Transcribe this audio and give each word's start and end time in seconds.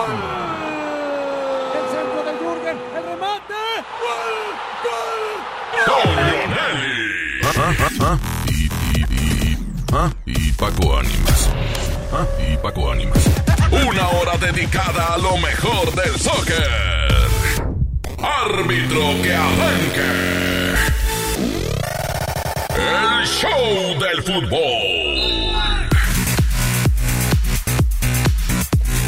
¡Gol! 0.00 0.16
El 1.76 1.84
centro 1.92 2.20
de 2.24 2.32
Jürgen, 2.38 2.76
el 2.96 3.04
remate. 3.04 3.60
¡Gol! 4.00 4.32
¡Gol! 5.86 6.10
Nelly. 6.56 6.90
Y, 8.48 8.50
y, 8.96 9.04
y, 9.10 9.58
ah, 9.92 10.10
y 10.24 10.52
Paco 10.52 10.96
Ánimas. 10.96 11.50
Ah, 12.14 12.26
y 12.38 12.56
Paco 12.56 12.90
Ánimas. 12.90 13.26
Una 13.70 14.08
hora 14.08 14.38
dedicada 14.38 15.14
a 15.14 15.18
lo 15.18 15.36
mejor 15.36 15.94
del 15.94 16.18
soccer. 16.18 17.18
Árbitro 18.22 19.22
que 19.22 19.34
arranque. 19.34 20.10
El 22.74 23.26
show 23.26 23.98
del 24.00 24.22
fútbol. 24.22 25.19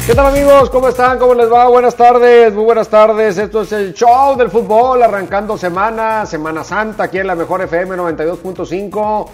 ¿Qué 0.05 0.13
tal 0.13 0.25
amigos? 0.25 0.69
¿Cómo 0.69 0.89
están? 0.89 1.17
¿Cómo 1.17 1.33
les 1.33 1.49
va? 1.49 1.69
Buenas 1.69 1.95
tardes, 1.95 2.53
muy 2.53 2.65
buenas 2.65 2.89
tardes. 2.89 3.37
Esto 3.37 3.61
es 3.61 3.71
el 3.71 3.93
show 3.93 4.35
del 4.35 4.49
fútbol, 4.49 5.01
arrancando 5.01 5.57
semana, 5.57 6.25
Semana 6.25 6.65
Santa, 6.65 7.03
aquí 7.03 7.19
en 7.19 7.27
la 7.27 7.35
mejor 7.35 7.61
FM 7.61 7.95
92.5. 7.95 9.29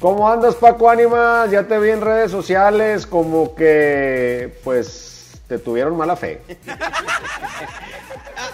¿Cómo 0.00 0.26
andas 0.26 0.54
Paco 0.54 0.88
Ánimas? 0.88 1.50
Ya 1.50 1.64
te 1.64 1.78
vi 1.78 1.90
en 1.90 2.00
redes 2.00 2.30
sociales 2.30 3.06
como 3.06 3.54
que 3.54 4.58
pues 4.64 5.42
te 5.46 5.58
tuvieron 5.58 5.94
mala 5.94 6.16
fe. 6.16 6.40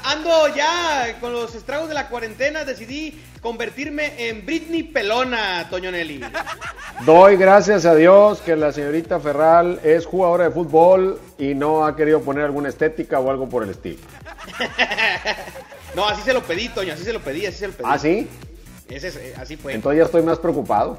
Ando 0.04 0.48
ya 0.48 1.18
con 1.20 1.32
los 1.32 1.54
estragos 1.54 1.88
de 1.88 1.94
la 1.94 2.08
cuarentena, 2.08 2.64
decidí 2.64 3.22
convertirme 3.40 4.28
en 4.28 4.44
Britney 4.44 4.82
Pelona, 4.82 5.66
Toño 5.70 5.90
Nelly. 5.90 6.20
Doy 7.04 7.36
gracias 7.36 7.86
a 7.86 7.94
Dios 7.94 8.40
que 8.40 8.54
la 8.56 8.72
señorita 8.72 9.18
Ferral 9.20 9.80
es 9.82 10.04
jugadora 10.06 10.44
de 10.44 10.50
fútbol 10.50 11.18
y 11.38 11.54
no 11.54 11.86
ha 11.86 11.96
querido 11.96 12.20
poner 12.20 12.44
alguna 12.44 12.68
estética 12.68 13.18
o 13.18 13.30
algo 13.30 13.48
por 13.48 13.62
el 13.64 13.70
estilo. 13.70 13.98
No, 15.92 16.06
así 16.08 16.22
se 16.22 16.32
lo 16.32 16.40
pedí, 16.44 16.68
Toño, 16.68 16.92
así 16.94 17.02
se 17.02 17.12
lo 17.12 17.18
pedí, 17.18 17.46
así 17.46 17.58
se 17.58 17.66
lo 17.66 17.72
pedí. 17.72 17.86
¿Ah, 17.90 17.98
sí? 17.98 18.28
Ese 18.88 19.08
es- 19.08 19.16
eh, 19.16 19.34
así 19.36 19.56
fue. 19.56 19.74
Entonces 19.74 19.98
ya 19.98 20.04
estoy 20.04 20.22
más 20.22 20.38
preocupado. 20.38 20.98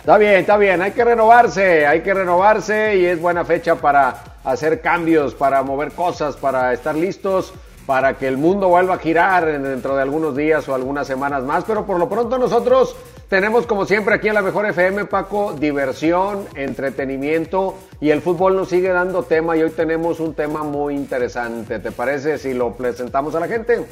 Está 0.00 0.18
bien, 0.18 0.34
está 0.34 0.58
bien, 0.58 0.82
hay 0.82 0.92
que 0.92 1.02
renovarse, 1.02 1.86
hay 1.86 2.02
que 2.02 2.12
renovarse 2.12 2.96
y 2.98 3.06
es 3.06 3.18
buena 3.18 3.44
fecha 3.46 3.76
para 3.76 4.22
hacer 4.44 4.82
cambios, 4.82 5.34
para 5.34 5.62
mover 5.62 5.92
cosas, 5.92 6.36
para 6.36 6.74
estar 6.74 6.94
listos, 6.94 7.54
para 7.86 8.18
que 8.18 8.26
el 8.26 8.36
mundo 8.36 8.68
vuelva 8.68 8.94
a 8.94 8.98
girar 8.98 9.48
en- 9.48 9.62
dentro 9.62 9.94
de 9.94 10.02
algunos 10.02 10.36
días 10.36 10.68
o 10.68 10.74
algunas 10.74 11.06
semanas 11.06 11.44
más. 11.44 11.64
Pero 11.64 11.86
por 11.86 11.98
lo 11.98 12.08
pronto 12.08 12.36
nosotros 12.36 12.96
tenemos 13.28 13.66
como 13.66 13.86
siempre 13.86 14.14
aquí 14.16 14.28
en 14.28 14.34
la 14.34 14.42
Mejor 14.42 14.66
FM, 14.66 15.04
Paco, 15.04 15.54
diversión, 15.58 16.46
entretenimiento 16.54 17.76
y 18.00 18.10
el 18.10 18.22
fútbol 18.22 18.56
nos 18.56 18.68
sigue 18.68 18.88
dando 18.88 19.22
tema 19.22 19.56
y 19.56 19.62
hoy 19.62 19.70
tenemos 19.70 20.18
un 20.20 20.34
tema 20.34 20.62
muy 20.64 20.94
interesante. 20.94 21.78
¿Te 21.78 21.92
parece 21.92 22.38
si 22.38 22.54
lo 22.54 22.72
presentamos 22.72 23.34
a 23.36 23.40
la 23.40 23.46
gente? 23.48 23.86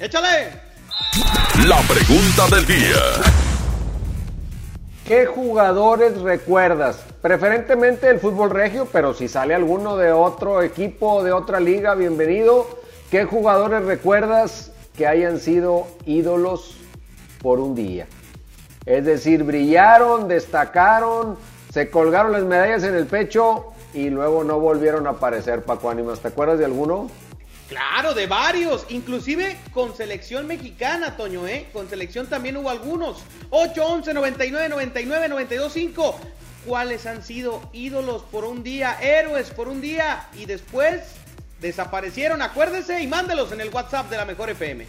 ¡Échale! 0.00 0.48
La 1.68 1.78
pregunta 1.82 2.56
del 2.56 2.66
día. 2.66 3.02
¿Qué 5.06 5.26
jugadores 5.26 6.18
recuerdas? 6.22 6.98
Preferentemente 7.20 8.08
el 8.08 8.18
fútbol 8.20 8.50
regio, 8.50 8.88
pero 8.90 9.12
si 9.12 9.28
sale 9.28 9.54
alguno 9.54 9.96
de 9.96 10.12
otro 10.12 10.62
equipo, 10.62 11.22
de 11.22 11.32
otra 11.32 11.60
liga, 11.60 11.94
bienvenido. 11.94 12.66
¿Qué 13.14 13.26
jugadores 13.26 13.84
recuerdas 13.84 14.72
que 14.96 15.06
hayan 15.06 15.38
sido 15.38 15.86
ídolos 16.04 16.74
por 17.40 17.60
un 17.60 17.76
día? 17.76 18.08
Es 18.86 19.04
decir, 19.04 19.44
brillaron, 19.44 20.26
destacaron, 20.26 21.38
se 21.72 21.90
colgaron 21.90 22.32
las 22.32 22.42
medallas 22.42 22.82
en 22.82 22.96
el 22.96 23.06
pecho 23.06 23.66
y 23.92 24.10
luego 24.10 24.42
no 24.42 24.58
volvieron 24.58 25.06
a 25.06 25.10
aparecer, 25.10 25.62
Paco 25.62 25.90
Ánimas. 25.90 26.18
¿Te 26.18 26.26
acuerdas 26.26 26.58
de 26.58 26.64
alguno? 26.64 27.08
Claro, 27.68 28.14
de 28.14 28.26
varios, 28.26 28.84
inclusive 28.88 29.58
con 29.72 29.96
selección 29.96 30.48
mexicana, 30.48 31.16
Toño, 31.16 31.46
¿eh? 31.46 31.68
Con 31.72 31.88
selección 31.88 32.26
también 32.26 32.56
hubo 32.56 32.68
algunos. 32.68 33.22
8, 33.50 33.86
11, 33.86 34.12
99, 34.12 34.68
99, 34.70 35.28
92, 35.28 35.72
5. 35.72 36.16
¿Cuáles 36.66 37.06
han 37.06 37.22
sido 37.22 37.62
ídolos 37.72 38.22
por 38.22 38.44
un 38.44 38.64
día, 38.64 38.98
héroes 39.00 39.50
por 39.50 39.68
un 39.68 39.80
día 39.80 40.26
y 40.36 40.46
después 40.46 41.14
desaparecieron? 41.64 42.42
Acuérdese 42.42 43.00
y 43.00 43.06
mándelos 43.06 43.50
en 43.50 43.60
el 43.62 43.70
WhatsApp 43.70 44.10
de 44.10 44.18
la 44.18 44.26
Mejor 44.26 44.50
FM. 44.50 44.86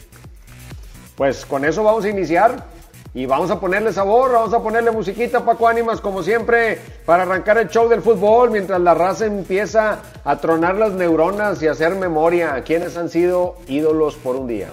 Pues 1.15 1.45
con 1.45 1.63
eso 1.63 1.83
vamos 1.83 2.03
a 2.03 2.09
iniciar 2.09 2.65
y 3.13 3.25
vamos 3.25 3.49
a 3.49 3.61
ponerle 3.61 3.93
sabor, 3.93 4.33
vamos 4.33 4.53
a 4.53 4.61
ponerle 4.61 4.91
musiquita 4.91 5.45
Paco 5.45 5.69
Ánimas 5.69 6.01
como 6.01 6.21
siempre 6.21 6.77
para 7.05 7.23
arrancar 7.23 7.57
el 7.57 7.69
show 7.69 7.87
del 7.87 8.01
fútbol 8.01 8.51
mientras 8.51 8.81
la 8.81 8.93
raza 8.93 9.25
empieza 9.25 9.99
a 10.25 10.35
tronar 10.37 10.75
las 10.75 10.91
neuronas 10.91 11.63
y 11.63 11.67
hacer 11.67 11.95
memoria 11.95 12.53
a 12.53 12.63
quienes 12.63 12.97
han 12.97 13.09
sido 13.09 13.55
ídolos 13.67 14.15
por 14.15 14.35
un 14.35 14.47
día. 14.47 14.67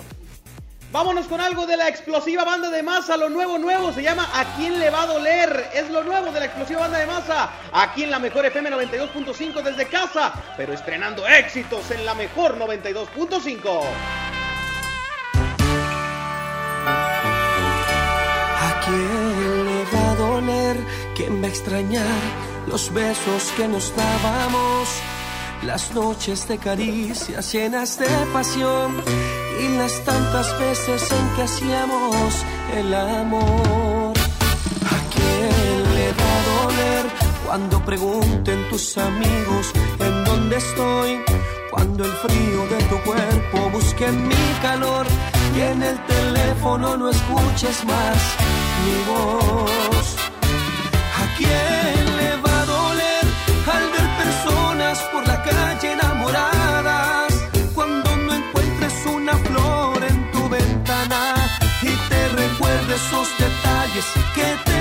Vámonos 0.93 1.27
con 1.27 1.41
algo 1.41 1.65
de 1.65 1.79
la 1.79 1.89
explosiva 1.89 2.45
banda 2.45 2.69
de 2.69 2.83
masa, 2.83 3.17
lo 3.17 3.31
nuevo 3.31 3.57
nuevo, 3.57 3.95
se 3.95 4.03
llama 4.03 4.29
¿A 4.35 4.57
quién 4.57 4.79
le 4.79 4.91
va 4.91 5.05
a 5.05 5.07
doler? 5.07 5.71
Es 5.73 5.89
lo 5.89 6.05
nuevo 6.05 6.31
de 6.31 6.39
la 6.39 6.45
explosiva 6.45 6.81
banda 6.81 6.99
de 6.99 7.07
masa, 7.07 7.51
aquí 7.73 8.03
en 8.03 8.11
la 8.11 8.19
mejor 8.19 8.45
FM 8.45 8.71
92.5 8.71 9.63
desde 9.63 9.87
casa, 9.87 10.35
pero 10.55 10.75
estrenando 10.75 11.27
éxitos 11.27 11.91
en 11.93 12.05
la 12.05 12.13
mejor 12.13 12.59
92.5. 12.59 13.85
¿A 18.61 18.81
quién 18.85 19.65
le 19.65 19.85
va 19.97 20.11
a 20.11 20.15
doler? 20.15 20.77
¿Quién 21.17 21.43
va 21.43 21.47
a 21.47 21.51
extrañar 21.51 22.21
los 22.67 22.93
besos 22.93 23.51
que 23.57 23.67
nos 23.67 23.97
dábamos? 23.97 24.91
Las 25.63 25.95
noches 25.95 26.47
de 26.49 26.59
caricias 26.59 27.51
llenas 27.51 27.99
de 27.99 28.09
pasión 28.31 29.03
y 29.61 29.69
las 29.77 30.05
tantas 30.05 30.59
veces 30.59 31.11
en 31.11 31.37
que 31.37 31.43
hacíamos 31.43 32.35
el 32.77 32.95
amor. 32.95 34.15
¿A 34.95 34.99
quién 35.15 35.95
le 35.95 36.09
va 36.13 36.31
a 36.37 36.43
doler 36.53 37.05
cuando 37.47 37.85
pregunten 37.85 38.69
tus 38.71 38.97
amigos 38.99 39.73
en 39.99 40.25
dónde 40.25 40.57
estoy? 40.57 41.21
Cuando 41.71 42.05
el 42.05 42.13
frío 42.13 42.67
de 42.69 42.85
tu 42.85 42.99
cuerpo 43.03 43.71
busque 43.73 44.07
mi 44.11 44.45
calor 44.61 45.07
y 45.57 45.61
en 45.61 45.83
el 45.83 45.99
teléfono 46.07 46.97
no 46.97 47.09
escuches 47.09 47.85
más 47.85 48.19
mi 48.83 48.97
voz. 49.13 50.17
¿A 51.23 51.37
quién 51.37 52.02
esos 63.07 63.29
detalles 63.39 64.07
que 64.35 64.57
te 64.65 64.72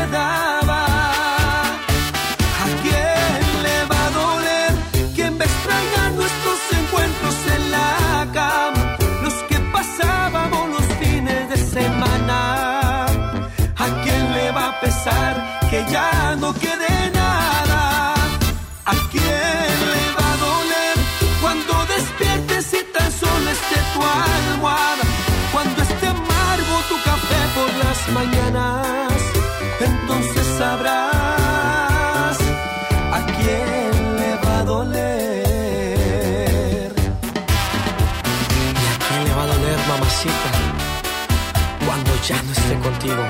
contigo? 42.82 43.24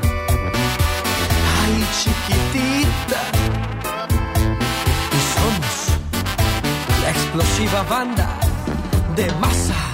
Ay, 1.62 1.86
chiquitita. 2.00 3.22
Y 5.12 5.20
somos 5.34 5.78
explosiva 7.10 7.84
banda 7.84 8.28
de 9.16 9.32
masa. 9.40 9.91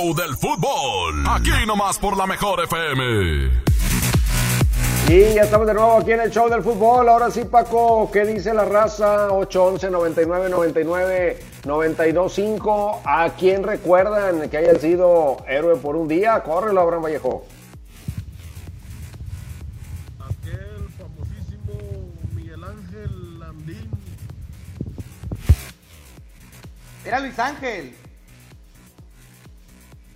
Show 0.00 0.14
del 0.14 0.36
fútbol. 0.36 1.24
Aquí 1.28 1.50
nomás 1.66 1.98
por 1.98 2.16
la 2.16 2.26
mejor 2.26 2.62
FM. 2.62 3.50
Y 5.08 5.34
ya 5.34 5.42
estamos 5.42 5.66
de 5.66 5.74
nuevo 5.74 5.98
aquí 5.98 6.12
en 6.12 6.20
el 6.20 6.30
show 6.30 6.48
del 6.48 6.62
fútbol. 6.62 7.08
Ahora 7.08 7.30
sí, 7.30 7.44
Paco, 7.44 8.10
¿qué 8.12 8.24
dice 8.24 8.54
la 8.54 8.64
raza? 8.64 9.32
811 9.32 9.90
99 9.90 10.48
99 10.48 11.38
925. 11.66 13.02
¿A 13.04 13.30
quién 13.30 13.62
recuerdan 13.62 14.48
que 14.48 14.56
haya 14.56 14.78
sido 14.78 15.38
héroe 15.48 15.76
por 15.76 15.96
un 15.96 16.08
día? 16.08 16.40
Córrelo, 16.42 16.80
Abraham 16.80 17.02
Vallejo. 17.02 17.44
Aquel 20.20 20.88
famosísimo 20.96 22.12
Miguel 22.34 22.64
Ángel 22.64 23.38
Landín. 23.38 23.90
Era 27.04 27.20
Luis 27.20 27.38
Ángel. 27.38 27.99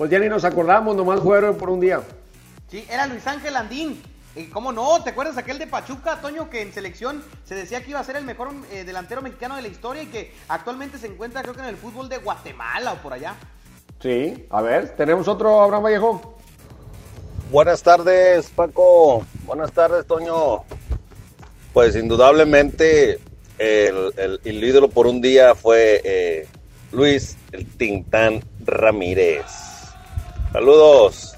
Pues 0.05 0.12
ya 0.12 0.19
ni 0.19 0.29
nos 0.29 0.45
acordamos, 0.45 0.95
nomás 0.95 1.21
héroe 1.21 1.55
por 1.55 1.71
un 1.71 1.81
día. 1.81 2.03
Sí, 2.71 2.85
era 2.91 3.06
Luis 3.06 3.27
Ángel 3.27 3.56
Andín. 3.56 4.03
¿Y 4.37 4.49
¿Cómo 4.49 4.71
no? 4.71 5.03
¿Te 5.03 5.09
acuerdas 5.09 5.39
aquel 5.39 5.59
de 5.59 5.67
Pachuca, 5.67 6.21
Toño, 6.21 6.51
que 6.51 6.61
en 6.61 6.75
selección 6.75 7.25
se 7.47 7.55
decía 7.55 7.83
que 7.83 7.89
iba 7.89 8.01
a 8.01 8.05
ser 8.05 8.17
el 8.17 8.25
mejor 8.27 8.51
eh, 8.71 8.85
delantero 8.85 9.23
mexicano 9.23 9.56
de 9.56 9.62
la 9.62 9.69
historia 9.69 10.03
y 10.03 10.09
que 10.09 10.35
actualmente 10.49 10.99
se 10.99 11.06
encuentra 11.06 11.41
creo 11.41 11.55
que 11.55 11.62
en 11.62 11.69
el 11.69 11.79
fútbol 11.79 12.11
de 12.11 12.19
Guatemala 12.19 12.93
o 12.93 12.97
por 12.97 13.15
allá? 13.15 13.35
Sí, 13.99 14.47
a 14.51 14.61
ver, 14.61 14.91
tenemos 14.91 15.27
otro 15.27 15.62
Abraham 15.62 15.85
Vallejo. 15.85 16.37
Buenas 17.51 17.83
tardes, 17.83 18.51
Paco. 18.51 19.25
Buenas 19.47 19.73
tardes, 19.73 20.06
Toño. 20.06 20.65
Pues 21.73 21.97
indudablemente 21.97 23.21
el, 23.56 24.12
el, 24.19 24.41
el 24.45 24.65
ídolo 24.65 24.91
por 24.91 25.06
un 25.06 25.23
día 25.23 25.55
fue 25.55 26.03
eh, 26.05 26.47
Luis 26.93 27.39
el 27.53 27.67
Tintán 27.67 28.45
Ramírez. 28.67 29.63
Saludos. 30.55 31.35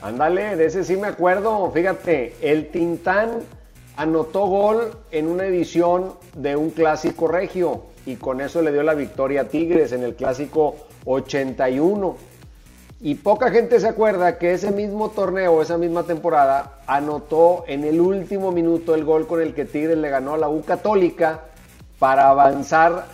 Ándale, 0.00 0.54
de 0.54 0.66
ese 0.66 0.84
sí 0.84 0.96
me 0.96 1.08
acuerdo. 1.08 1.72
Fíjate, 1.72 2.36
el 2.40 2.68
Tintán 2.68 3.40
anotó 3.96 4.46
gol 4.46 4.92
en 5.10 5.26
una 5.26 5.46
edición 5.46 6.12
de 6.36 6.54
un 6.54 6.70
clásico 6.70 7.26
regio 7.26 7.86
y 8.06 8.14
con 8.14 8.40
eso 8.40 8.62
le 8.62 8.70
dio 8.70 8.84
la 8.84 8.94
victoria 8.94 9.40
a 9.40 9.44
Tigres 9.48 9.90
en 9.90 10.04
el 10.04 10.14
clásico 10.14 10.76
81. 11.04 12.16
Y 13.00 13.16
poca 13.16 13.50
gente 13.50 13.80
se 13.80 13.88
acuerda 13.88 14.38
que 14.38 14.52
ese 14.52 14.70
mismo 14.70 15.10
torneo, 15.10 15.60
esa 15.60 15.76
misma 15.76 16.04
temporada, 16.04 16.78
anotó 16.86 17.64
en 17.66 17.82
el 17.82 18.00
último 18.00 18.52
minuto 18.52 18.94
el 18.94 19.04
gol 19.04 19.26
con 19.26 19.42
el 19.42 19.52
que 19.52 19.64
Tigres 19.64 19.98
le 19.98 20.10
ganó 20.10 20.34
a 20.34 20.38
la 20.38 20.48
U 20.48 20.62
Católica 20.62 21.40
para 21.98 22.28
avanzar 22.28 23.06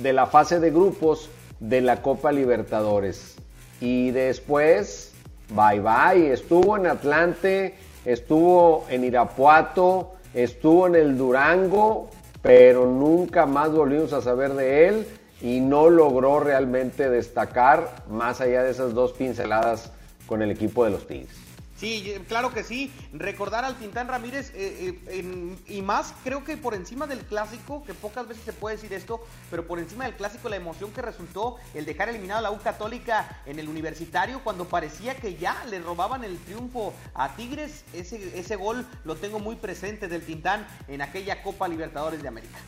de 0.00 0.14
la 0.14 0.26
fase 0.26 0.58
de 0.58 0.70
grupos 0.70 1.28
de 1.60 1.82
la 1.82 2.00
Copa 2.00 2.32
Libertadores. 2.32 3.36
Y 3.80 4.10
después, 4.10 5.12
bye 5.50 5.80
bye, 5.80 6.32
estuvo 6.32 6.76
en 6.76 6.86
Atlante, 6.86 7.74
estuvo 8.04 8.86
en 8.88 9.04
Irapuato, 9.04 10.12
estuvo 10.34 10.86
en 10.86 10.94
el 10.94 11.18
Durango, 11.18 12.10
pero 12.42 12.86
nunca 12.86 13.46
más 13.46 13.72
volvimos 13.72 14.12
a 14.12 14.22
saber 14.22 14.54
de 14.54 14.88
él 14.88 15.06
y 15.40 15.60
no 15.60 15.90
logró 15.90 16.40
realmente 16.40 17.10
destacar 17.10 18.04
más 18.08 18.40
allá 18.40 18.62
de 18.62 18.70
esas 18.70 18.94
dos 18.94 19.12
pinceladas 19.12 19.90
con 20.26 20.42
el 20.42 20.50
equipo 20.50 20.84
de 20.84 20.90
los 20.90 21.06
Tigres. 21.06 21.45
Sí, 21.76 22.14
claro 22.26 22.52
que 22.52 22.64
sí. 22.64 22.90
Recordar 23.12 23.64
al 23.64 23.76
Tintán 23.76 24.08
Ramírez 24.08 24.50
eh, 24.54 24.98
eh, 25.08 25.56
y 25.66 25.82
más 25.82 26.14
creo 26.24 26.42
que 26.42 26.56
por 26.56 26.74
encima 26.74 27.06
del 27.06 27.20
clásico, 27.20 27.84
que 27.84 27.92
pocas 27.92 28.26
veces 28.26 28.44
se 28.44 28.52
puede 28.54 28.76
decir 28.76 28.92
esto, 28.94 29.20
pero 29.50 29.66
por 29.66 29.78
encima 29.78 30.04
del 30.04 30.14
clásico 30.14 30.48
la 30.48 30.56
emoción 30.56 30.90
que 30.92 31.02
resultó 31.02 31.56
el 31.74 31.84
dejar 31.84 32.08
eliminado 32.08 32.38
a 32.38 32.42
la 32.42 32.50
U 32.50 32.60
Católica 32.62 33.42
en 33.44 33.58
el 33.58 33.68
universitario 33.68 34.40
cuando 34.42 34.66
parecía 34.66 35.16
que 35.16 35.36
ya 35.36 35.64
le 35.66 35.80
robaban 35.80 36.24
el 36.24 36.38
triunfo 36.38 36.94
a 37.14 37.36
Tigres, 37.36 37.84
ese, 37.92 38.38
ese 38.38 38.56
gol 38.56 38.86
lo 39.04 39.16
tengo 39.16 39.38
muy 39.38 39.56
presente 39.56 40.08
del 40.08 40.22
Tintán 40.22 40.66
en 40.88 41.02
aquella 41.02 41.42
Copa 41.42 41.68
Libertadores 41.68 42.22
de 42.22 42.28
América. 42.28 42.58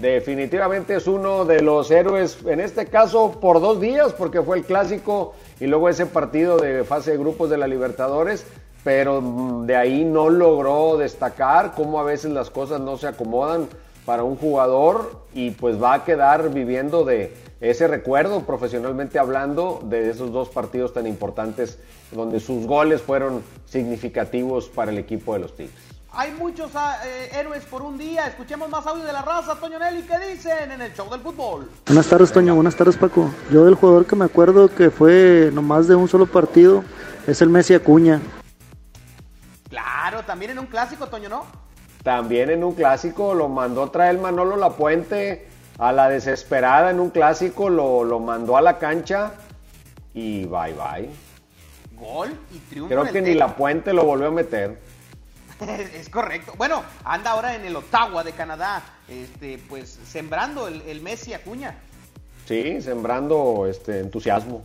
Definitivamente 0.00 0.96
es 0.96 1.06
uno 1.06 1.44
de 1.44 1.60
los 1.60 1.90
héroes, 1.90 2.38
en 2.46 2.60
este 2.60 2.86
caso 2.86 3.32
por 3.38 3.60
dos 3.60 3.82
días, 3.82 4.14
porque 4.14 4.40
fue 4.40 4.56
el 4.56 4.64
clásico 4.64 5.34
y 5.60 5.66
luego 5.66 5.90
ese 5.90 6.06
partido 6.06 6.56
de 6.56 6.84
fase 6.84 7.10
de 7.10 7.18
grupos 7.18 7.50
de 7.50 7.58
la 7.58 7.66
Libertadores, 7.66 8.46
pero 8.82 9.20
mm, 9.20 9.66
de 9.66 9.76
ahí 9.76 10.06
no 10.06 10.30
logró 10.30 10.96
destacar 10.96 11.74
cómo 11.74 12.00
a 12.00 12.02
veces 12.02 12.30
las 12.30 12.48
cosas 12.48 12.80
no 12.80 12.96
se 12.96 13.08
acomodan 13.08 13.68
para 14.06 14.24
un 14.24 14.36
jugador 14.36 15.20
y 15.34 15.50
pues 15.50 15.80
va 15.80 15.92
a 15.92 16.04
quedar 16.04 16.50
viviendo 16.50 17.04
de 17.04 17.34
ese 17.60 17.86
recuerdo 17.86 18.40
profesionalmente 18.46 19.18
hablando 19.18 19.80
de 19.84 20.08
esos 20.08 20.32
dos 20.32 20.48
partidos 20.48 20.94
tan 20.94 21.06
importantes 21.06 21.78
donde 22.10 22.40
sus 22.40 22.66
goles 22.66 23.02
fueron 23.02 23.42
significativos 23.66 24.70
para 24.70 24.92
el 24.92 24.96
equipo 24.96 25.34
de 25.34 25.40
los 25.40 25.54
Tigres. 25.54 25.89
Hay 26.12 26.32
muchos 26.32 26.72
eh, 26.74 27.30
héroes 27.32 27.64
por 27.64 27.82
un 27.82 27.96
día. 27.96 28.26
Escuchemos 28.26 28.68
más 28.68 28.84
audio 28.86 29.04
de 29.04 29.12
la 29.12 29.22
raza. 29.22 29.54
Toño 29.54 29.78
Nelly, 29.78 30.02
¿qué 30.02 30.18
dicen 30.32 30.72
en 30.72 30.80
el 30.80 30.92
show 30.92 31.08
del 31.08 31.20
fútbol? 31.20 31.70
Buenas 31.86 32.08
tardes, 32.08 32.32
Toño. 32.32 32.54
Buenas 32.56 32.74
tardes, 32.74 32.96
Paco. 32.96 33.30
Yo 33.52 33.64
del 33.64 33.76
jugador 33.76 34.06
que 34.06 34.16
me 34.16 34.24
acuerdo 34.24 34.74
que 34.74 34.90
fue 34.90 35.50
nomás 35.52 35.86
de 35.86 35.94
un 35.94 36.08
solo 36.08 36.26
partido 36.26 36.82
es 37.28 37.40
el 37.42 37.48
Messi 37.48 37.74
Acuña. 37.74 38.20
Claro, 39.68 40.24
también 40.24 40.50
en 40.50 40.58
un 40.58 40.66
clásico, 40.66 41.06
Toño, 41.06 41.28
¿no? 41.28 41.46
También 42.02 42.50
en 42.50 42.64
un 42.64 42.74
clásico 42.74 43.34
lo 43.34 43.48
mandó 43.48 43.88
traer 43.90 44.18
Manolo 44.18 44.56
Lapuente 44.56 45.46
a 45.78 45.92
la 45.92 46.08
desesperada 46.08 46.90
en 46.90 46.98
un 46.98 47.10
clásico, 47.10 47.70
lo, 47.70 48.02
lo 48.02 48.18
mandó 48.18 48.56
a 48.56 48.62
la 48.62 48.78
cancha 48.78 49.32
y 50.12 50.44
bye 50.46 50.74
bye. 50.74 51.10
Gol 51.92 52.30
y 52.52 52.58
triunfo. 52.58 52.88
Creo 52.88 53.12
que 53.12 53.22
ni 53.22 53.34
Lapuente 53.34 53.92
lo 53.92 54.04
volvió 54.04 54.28
a 54.28 54.30
meter. 54.30 54.89
es 55.94 56.08
correcto. 56.08 56.54
Bueno, 56.56 56.82
anda 57.04 57.32
ahora 57.32 57.54
en 57.54 57.64
el 57.64 57.76
Ottawa 57.76 58.24
de 58.24 58.32
Canadá, 58.32 58.82
este, 59.08 59.58
pues 59.68 59.98
sembrando 60.06 60.68
el, 60.68 60.82
el 60.82 61.00
Messi 61.00 61.34
Acuña. 61.34 61.76
Sí, 62.46 62.80
sembrando 62.82 63.66
este 63.68 64.00
entusiasmo. 64.00 64.62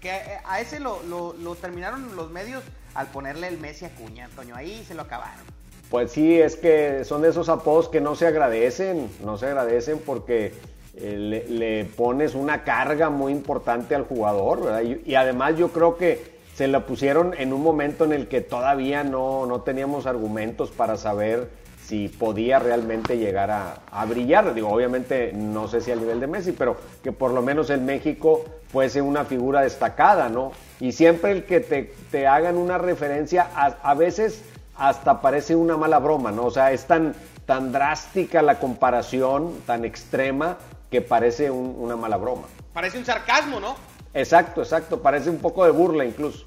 Que 0.00 0.10
a, 0.10 0.42
a 0.44 0.60
ese 0.60 0.80
lo, 0.80 1.02
lo, 1.04 1.32
lo, 1.34 1.54
terminaron 1.54 2.16
los 2.16 2.30
medios 2.30 2.62
al 2.94 3.06
ponerle 3.08 3.48
el 3.48 3.58
Messi 3.58 3.84
Acuña, 3.84 4.26
Antonio. 4.26 4.54
Ahí 4.56 4.84
se 4.86 4.94
lo 4.94 5.02
acabaron. 5.02 5.44
Pues 5.90 6.12
sí, 6.12 6.40
es 6.40 6.56
que 6.56 7.04
son 7.04 7.22
de 7.22 7.28
esos 7.28 7.48
apodos 7.48 7.88
que 7.88 8.00
no 8.00 8.16
se 8.16 8.26
agradecen, 8.26 9.10
no 9.22 9.36
se 9.36 9.46
agradecen 9.46 9.98
porque 9.98 10.54
eh, 10.96 11.16
le, 11.16 11.48
le, 11.48 11.84
pones 11.84 12.34
una 12.34 12.64
carga 12.64 13.10
muy 13.10 13.32
importante 13.32 13.94
al 13.94 14.04
jugador, 14.04 14.64
¿verdad? 14.64 14.82
Y, 14.82 15.02
y 15.10 15.14
además 15.14 15.56
yo 15.56 15.68
creo 15.68 15.96
que 15.96 16.41
se 16.54 16.68
la 16.68 16.86
pusieron 16.86 17.34
en 17.38 17.52
un 17.52 17.62
momento 17.62 18.04
en 18.04 18.12
el 18.12 18.28
que 18.28 18.40
todavía 18.40 19.04
no, 19.04 19.46
no 19.46 19.62
teníamos 19.62 20.06
argumentos 20.06 20.70
para 20.70 20.96
saber 20.96 21.50
si 21.84 22.08
podía 22.08 22.58
realmente 22.58 23.18
llegar 23.18 23.50
a, 23.50 23.78
a, 23.90 24.04
brillar. 24.04 24.54
Digo, 24.54 24.68
obviamente 24.68 25.32
no 25.34 25.66
sé 25.68 25.80
si 25.80 25.90
al 25.90 26.00
nivel 26.00 26.20
de 26.20 26.26
Messi, 26.26 26.52
pero 26.52 26.76
que 27.02 27.10
por 27.12 27.32
lo 27.32 27.42
menos 27.42 27.70
en 27.70 27.84
México 27.84 28.44
fuese 28.70 29.02
una 29.02 29.24
figura 29.24 29.62
destacada, 29.62 30.28
¿no? 30.28 30.52
Y 30.80 30.92
siempre 30.92 31.32
el 31.32 31.44
que 31.44 31.60
te, 31.60 31.92
te 32.10 32.26
hagan 32.26 32.56
una 32.56 32.78
referencia, 32.78 33.48
a, 33.54 33.66
a, 33.82 33.94
veces 33.94 34.42
hasta 34.76 35.20
parece 35.20 35.56
una 35.56 35.76
mala 35.76 35.98
broma, 35.98 36.30
¿no? 36.30 36.44
O 36.46 36.50
sea, 36.50 36.72
es 36.72 36.84
tan, 36.86 37.14
tan 37.46 37.72
drástica 37.72 38.42
la 38.42 38.58
comparación, 38.58 39.52
tan 39.66 39.84
extrema, 39.84 40.58
que 40.90 41.00
parece 41.02 41.50
un- 41.50 41.76
una 41.78 41.96
mala 41.96 42.16
broma. 42.16 42.42
Parece 42.72 42.98
un 42.98 43.04
sarcasmo, 43.04 43.58
¿no? 43.60 43.74
Exacto, 44.14 44.62
exacto, 44.62 45.00
parece 45.00 45.30
un 45.30 45.38
poco 45.38 45.64
de 45.64 45.70
burla 45.70 46.04
incluso. 46.04 46.44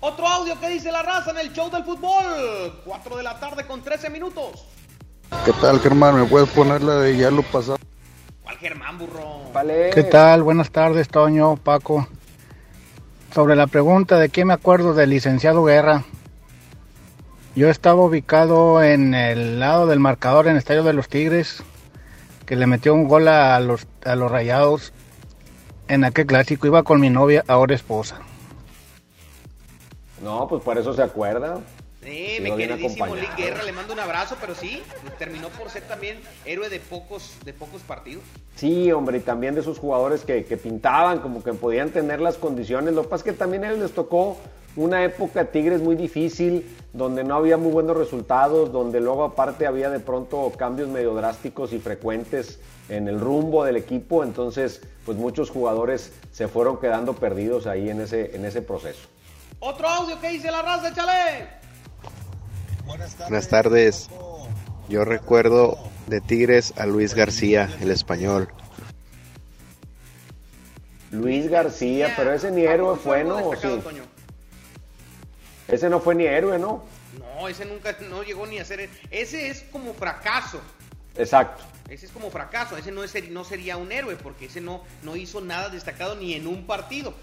Otro 0.00 0.26
audio 0.26 0.58
que 0.60 0.68
dice 0.68 0.92
la 0.92 1.02
raza 1.02 1.30
en 1.30 1.38
el 1.38 1.52
show 1.52 1.70
del 1.70 1.82
fútbol. 1.84 2.82
4 2.84 3.16
de 3.16 3.22
la 3.22 3.40
tarde 3.40 3.66
con 3.66 3.82
13 3.82 4.10
minutos. 4.10 4.66
¿Qué 5.44 5.52
tal, 5.54 5.80
Germán? 5.80 6.20
¿Me 6.20 6.26
puedes 6.26 6.48
poner 6.50 6.82
la 6.82 6.96
de 6.96 7.16
ya 7.16 7.30
lo 7.30 7.42
pasado? 7.42 7.78
¿Cuál 8.42 8.56
Germán, 8.58 8.98
burro? 8.98 9.50
Vale. 9.52 9.90
¿Qué 9.90 10.04
tal? 10.04 10.42
Buenas 10.42 10.70
tardes, 10.70 11.08
Toño, 11.08 11.56
Paco. 11.56 12.06
Sobre 13.34 13.56
la 13.56 13.66
pregunta 13.66 14.18
de 14.18 14.28
qué 14.28 14.44
me 14.44 14.52
acuerdo 14.52 14.94
del 14.94 15.10
licenciado 15.10 15.64
Guerra. 15.64 16.04
Yo 17.54 17.70
estaba 17.70 18.02
ubicado 18.02 18.82
en 18.82 19.14
el 19.14 19.58
lado 19.58 19.86
del 19.86 19.98
marcador 19.98 20.46
en 20.46 20.52
el 20.52 20.58
Estadio 20.58 20.82
de 20.82 20.92
los 20.92 21.08
Tigres, 21.08 21.62
que 22.44 22.54
le 22.54 22.66
metió 22.66 22.94
un 22.94 23.08
gol 23.08 23.28
a 23.28 23.58
los, 23.60 23.86
a 24.04 24.14
los 24.14 24.30
rayados 24.30 24.92
en 25.88 26.04
aquel 26.04 26.26
clásico. 26.26 26.66
Iba 26.66 26.82
con 26.82 27.00
mi 27.00 27.10
novia, 27.10 27.44
ahora 27.48 27.74
esposa. 27.74 28.20
No, 30.22 30.48
pues 30.48 30.62
por 30.62 30.78
eso 30.78 30.92
se 30.94 31.02
acuerda. 31.02 31.60
Sí, 32.02 32.38
mi 32.40 32.52
bien 32.52 32.68
queridísimo. 32.70 33.16
Lee 33.16 33.26
Guerra, 33.36 33.64
le 33.64 33.72
mando 33.72 33.92
un 33.92 33.98
abrazo, 33.98 34.36
pero 34.40 34.54
sí, 34.54 34.80
terminó 35.18 35.48
por 35.48 35.70
ser 35.70 35.82
también 35.82 36.20
héroe 36.44 36.68
de 36.68 36.78
pocos, 36.78 37.34
de 37.44 37.52
pocos 37.52 37.82
partidos. 37.82 38.22
Sí, 38.54 38.92
hombre, 38.92 39.18
y 39.18 39.20
también 39.20 39.54
de 39.54 39.60
esos 39.60 39.78
jugadores 39.78 40.22
que, 40.24 40.44
que 40.44 40.56
pintaban, 40.56 41.18
como 41.18 41.42
que 41.42 41.52
podían 41.52 41.90
tener 41.90 42.20
las 42.20 42.36
condiciones. 42.36 42.94
Lo 42.94 43.02
que 43.02 43.08
pasa 43.08 43.28
es 43.28 43.32
que 43.32 43.38
también 43.38 43.64
a 43.64 43.68
ellos 43.68 43.80
les 43.80 43.92
tocó 43.92 44.38
una 44.76 45.02
época 45.02 45.40
de 45.40 45.46
Tigres 45.46 45.80
muy 45.80 45.96
difícil, 45.96 46.64
donde 46.92 47.24
no 47.24 47.34
había 47.34 47.56
muy 47.56 47.72
buenos 47.72 47.96
resultados, 47.96 48.72
donde 48.72 49.00
luego 49.00 49.24
aparte 49.24 49.66
había 49.66 49.90
de 49.90 50.00
pronto 50.00 50.52
cambios 50.56 50.88
medio 50.88 51.14
drásticos 51.14 51.72
y 51.72 51.78
frecuentes 51.78 52.60
en 52.88 53.08
el 53.08 53.20
rumbo 53.20 53.64
del 53.64 53.76
equipo. 53.76 54.22
Entonces, 54.22 54.80
pues 55.04 55.16
muchos 55.16 55.50
jugadores 55.50 56.12
se 56.32 56.48
fueron 56.48 56.78
quedando 56.78 57.14
perdidos 57.14 57.66
ahí 57.66 57.90
en 57.90 58.00
ese, 58.00 58.34
en 58.34 58.44
ese 58.44 58.62
proceso. 58.62 59.08
Otro 59.60 59.88
audio 59.88 60.20
que 60.20 60.30
dice 60.30 60.50
la 60.50 60.62
raza, 60.62 60.88
échale. 60.88 61.48
Buenas 62.86 63.48
tardes. 63.48 64.08
Yo 64.88 65.04
recuerdo 65.04 65.78
de 66.06 66.20
Tigres 66.20 66.72
a 66.76 66.86
Luis 66.86 67.14
García, 67.14 67.68
el 67.80 67.90
español. 67.90 68.48
Luis 71.10 71.48
García, 71.48 72.14
pero 72.16 72.32
ese 72.32 72.50
ni 72.50 72.62
héroe 72.62 72.96
fue, 72.96 73.24
¿no? 73.24 73.36
¿O 73.36 73.50
Destacado, 73.50 73.90
sí? 73.90 74.02
Ese 75.68 75.88
no 75.88 76.00
fue 76.00 76.14
ni 76.14 76.24
héroe, 76.26 76.58
¿no? 76.58 76.84
No, 77.18 77.48
ese 77.48 77.64
nunca 77.64 77.96
no 78.08 78.22
llegó 78.22 78.46
ni 78.46 78.58
a 78.58 78.64
ser. 78.64 78.88
Ese 79.10 79.48
es 79.48 79.64
como 79.72 79.94
fracaso. 79.94 80.60
Exacto. 81.18 81.64
Ese 81.88 82.06
es 82.06 82.12
como 82.12 82.30
fracaso. 82.30 82.76
Ese 82.76 82.90
no, 82.90 83.04
es, 83.04 83.30
no 83.30 83.44
sería 83.44 83.76
un 83.76 83.92
héroe 83.92 84.16
porque 84.16 84.46
ese 84.46 84.60
no, 84.60 84.82
no 85.02 85.16
hizo 85.16 85.40
nada 85.40 85.68
destacado 85.68 86.16
ni 86.16 86.34
en 86.34 86.46
un 86.46 86.66
partido. 86.66 87.14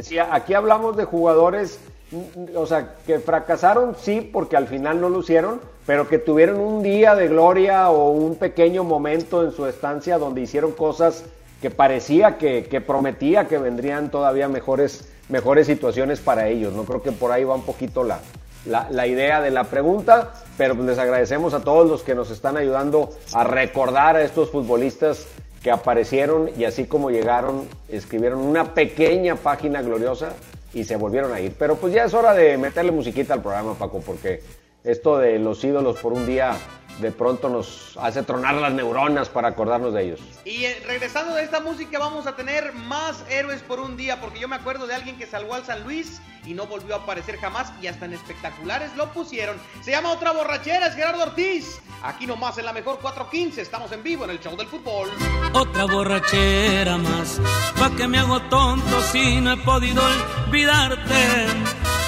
Sí, 0.00 0.18
aquí 0.18 0.54
hablamos 0.54 0.96
de 0.96 1.04
jugadores, 1.04 1.78
mm, 2.10 2.56
o 2.56 2.66
sea, 2.66 2.96
que 3.06 3.20
fracasaron, 3.20 3.96
sí, 4.00 4.20
porque 4.20 4.56
al 4.56 4.66
final 4.66 5.00
no 5.00 5.08
lo 5.08 5.20
hicieron, 5.20 5.60
pero 5.86 6.08
que 6.08 6.18
tuvieron 6.18 6.58
un 6.58 6.82
día 6.82 7.14
de 7.14 7.28
gloria 7.28 7.90
o 7.90 8.10
un 8.10 8.36
pequeño 8.36 8.82
momento 8.82 9.44
en 9.44 9.52
su 9.52 9.66
estancia 9.66 10.18
donde 10.18 10.40
hicieron 10.40 10.72
cosas 10.72 11.24
que 11.62 11.70
parecía 11.70 12.38
que, 12.38 12.64
que 12.64 12.80
prometía 12.80 13.46
que 13.46 13.58
vendrían 13.58 14.10
todavía 14.10 14.48
mejores, 14.48 15.08
mejores 15.28 15.66
situaciones 15.66 16.20
para 16.20 16.48
ellos. 16.48 16.72
No 16.72 16.84
creo 16.84 17.02
que 17.02 17.12
por 17.12 17.30
ahí 17.30 17.44
va 17.44 17.54
un 17.54 17.64
poquito 17.64 18.02
la, 18.02 18.20
la, 18.66 19.06
idea 19.06 19.40
de 19.40 19.50
la 19.50 19.64
pregunta, 19.64 20.32
pero 20.56 20.74
pues 20.74 20.86
les 20.86 20.98
agradecemos 20.98 21.54
a 21.54 21.60
todos 21.60 21.88
los 21.88 22.02
que 22.02 22.14
nos 22.14 22.30
están 22.30 22.56
ayudando 22.56 23.10
a 23.32 23.44
recordar 23.44 24.16
a 24.16 24.22
estos 24.22 24.50
futbolistas 24.50 25.26
que 25.62 25.70
aparecieron 25.70 26.50
y 26.56 26.64
así 26.64 26.86
como 26.86 27.10
llegaron, 27.10 27.68
escribieron 27.88 28.40
una 28.40 28.74
pequeña 28.74 29.36
página 29.36 29.82
gloriosa 29.82 30.34
y 30.72 30.84
se 30.84 30.96
volvieron 30.96 31.32
a 31.32 31.40
ir. 31.40 31.54
Pero 31.58 31.76
pues 31.76 31.94
ya 31.94 32.04
es 32.04 32.14
hora 32.14 32.34
de 32.34 32.58
meterle 32.58 32.92
musiquita 32.92 33.34
al 33.34 33.42
programa, 33.42 33.74
Paco, 33.74 34.00
porque 34.04 34.42
esto 34.82 35.18
de 35.18 35.38
los 35.38 35.64
ídolos 35.64 35.98
por 35.98 36.12
un 36.12 36.26
día 36.26 36.56
de 36.98 37.10
pronto 37.10 37.48
nos 37.48 37.96
hace 38.00 38.22
tronar 38.22 38.54
las 38.54 38.72
neuronas 38.72 39.28
para 39.28 39.48
acordarnos 39.48 39.94
de 39.94 40.04
ellos. 40.04 40.20
Y 40.44 40.64
eh, 40.64 40.82
regresando 40.86 41.34
de 41.34 41.42
esta 41.42 41.60
música 41.60 41.98
vamos 41.98 42.26
a 42.26 42.36
tener 42.36 42.72
más 42.72 43.24
héroes 43.28 43.62
por 43.62 43.80
un 43.80 43.96
día, 43.96 44.20
porque 44.20 44.40
yo 44.40 44.48
me 44.48 44.56
acuerdo 44.56 44.86
de 44.86 44.94
alguien 44.94 45.16
que 45.16 45.26
salvó 45.26 45.54
al 45.54 45.64
San 45.64 45.82
Luis 45.84 46.20
y 46.46 46.54
no 46.54 46.66
volvió 46.66 46.94
a 46.94 46.98
aparecer 46.98 47.38
jamás 47.38 47.72
y 47.80 47.86
hasta 47.86 48.04
en 48.04 48.12
espectaculares 48.12 48.94
lo 48.96 49.10
pusieron. 49.12 49.56
Se 49.82 49.90
llama 49.90 50.10
Otra 50.10 50.32
Borrachera, 50.32 50.88
es 50.88 50.94
Gerardo 50.94 51.22
Ortiz. 51.22 51.80
Aquí 52.02 52.26
nomás 52.26 52.58
en 52.58 52.66
la 52.66 52.72
mejor 52.72 52.98
415, 53.00 53.62
estamos 53.62 53.90
en 53.92 54.02
vivo 54.02 54.24
en 54.24 54.30
el 54.30 54.40
show 54.40 54.54
del 54.56 54.66
fútbol. 54.66 55.08
Otra 55.54 55.86
borrachera 55.86 56.98
más, 56.98 57.40
pa' 57.78 57.90
que 57.96 58.06
me 58.06 58.18
hago 58.18 58.40
tonto 58.42 59.00
si 59.10 59.40
no 59.40 59.52
he 59.52 59.56
podido 59.56 60.02
olvidarte. 60.46 61.46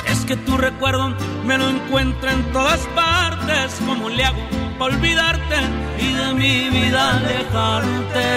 Es 0.07 0.25
que 0.27 0.37
tu 0.37 0.57
recuerdo 0.59 1.15
me 1.45 1.57
lo 1.57 1.69
encuentro 1.69 2.31
en 2.31 2.53
todas 2.53 2.81
partes, 2.89 3.81
como 3.87 4.11
le 4.11 4.25
hago 4.25 4.66
pa' 4.79 4.85
olvidarte 4.87 5.59
y 5.99 6.13
de 6.13 6.35
mi 6.35 6.69
vida 6.71 7.11
alejarte. 7.17 8.29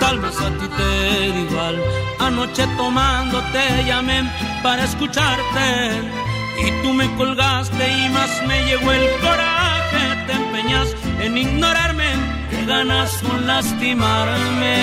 Tal 0.00 0.18
vez 0.20 0.36
a 0.40 0.48
ti 0.58 0.68
te 0.76 1.28
da 1.30 1.38
igual, 1.46 1.76
anoche 2.18 2.66
tomando 2.76 3.40
te 3.52 3.84
llamé 3.84 4.18
para 4.62 4.84
escucharte 4.84 5.66
y 6.64 6.82
tú 6.82 6.92
me 6.92 7.06
colgaste 7.16 7.84
y 8.04 8.08
más 8.10 8.30
me 8.46 8.64
llegó 8.64 8.92
el 8.92 9.06
coraje, 9.20 10.02
te 10.26 10.32
empeñas 10.32 10.88
en 11.20 11.38
ignorarme, 11.38 12.10
que 12.50 12.64
ganas 12.66 13.10
con 13.22 13.46
lastimarme. 13.46 14.76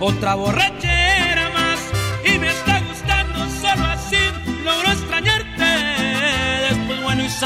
Otra 0.00 0.34
borrachera 0.34 0.91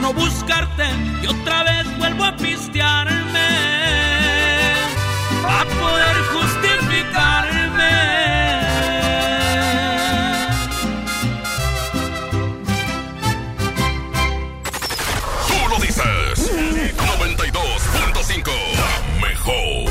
no 0.00 0.12
buscarte 0.12 0.84
y 1.22 1.26
otra 1.26 1.62
vez 1.64 1.98
vuelvo 1.98 2.24
a 2.24 2.36
pistearme 2.36 3.48
para 5.42 5.64
poder 5.64 6.16
justificarme. 6.34 7.94
Tú 15.48 15.68
lo 15.68 15.76
dices. 15.80 16.52
92.5. 16.96 18.50
La 18.76 19.28
mejor. 19.28 19.90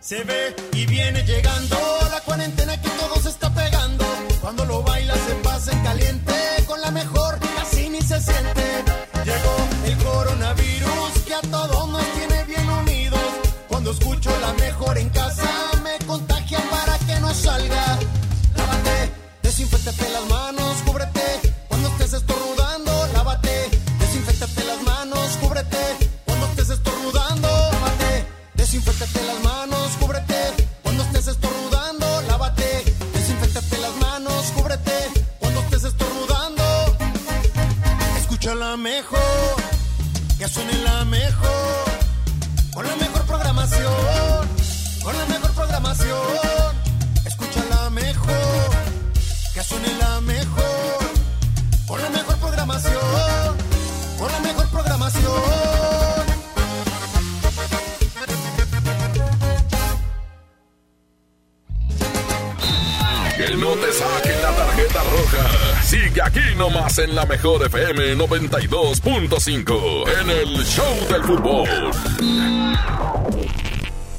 Se 0.00 0.24
ve 0.24 0.54
y 0.72 0.86
viene 0.86 1.22
llegando 1.24 1.76
la 2.10 2.20
cuarentena 2.20 2.80
que 2.80 2.91
en 5.68 5.82
caliente, 5.82 6.21
que 40.52 40.60
suene 40.60 40.82
la 40.84 40.91
en 67.02 67.14
la 67.14 67.26
mejor 67.26 67.64
FM 67.66 68.16
92.5 68.16 70.04
en 70.20 70.30
el 70.30 70.64
Show 70.64 71.08
del 71.10 71.22
Fútbol. 71.24 71.68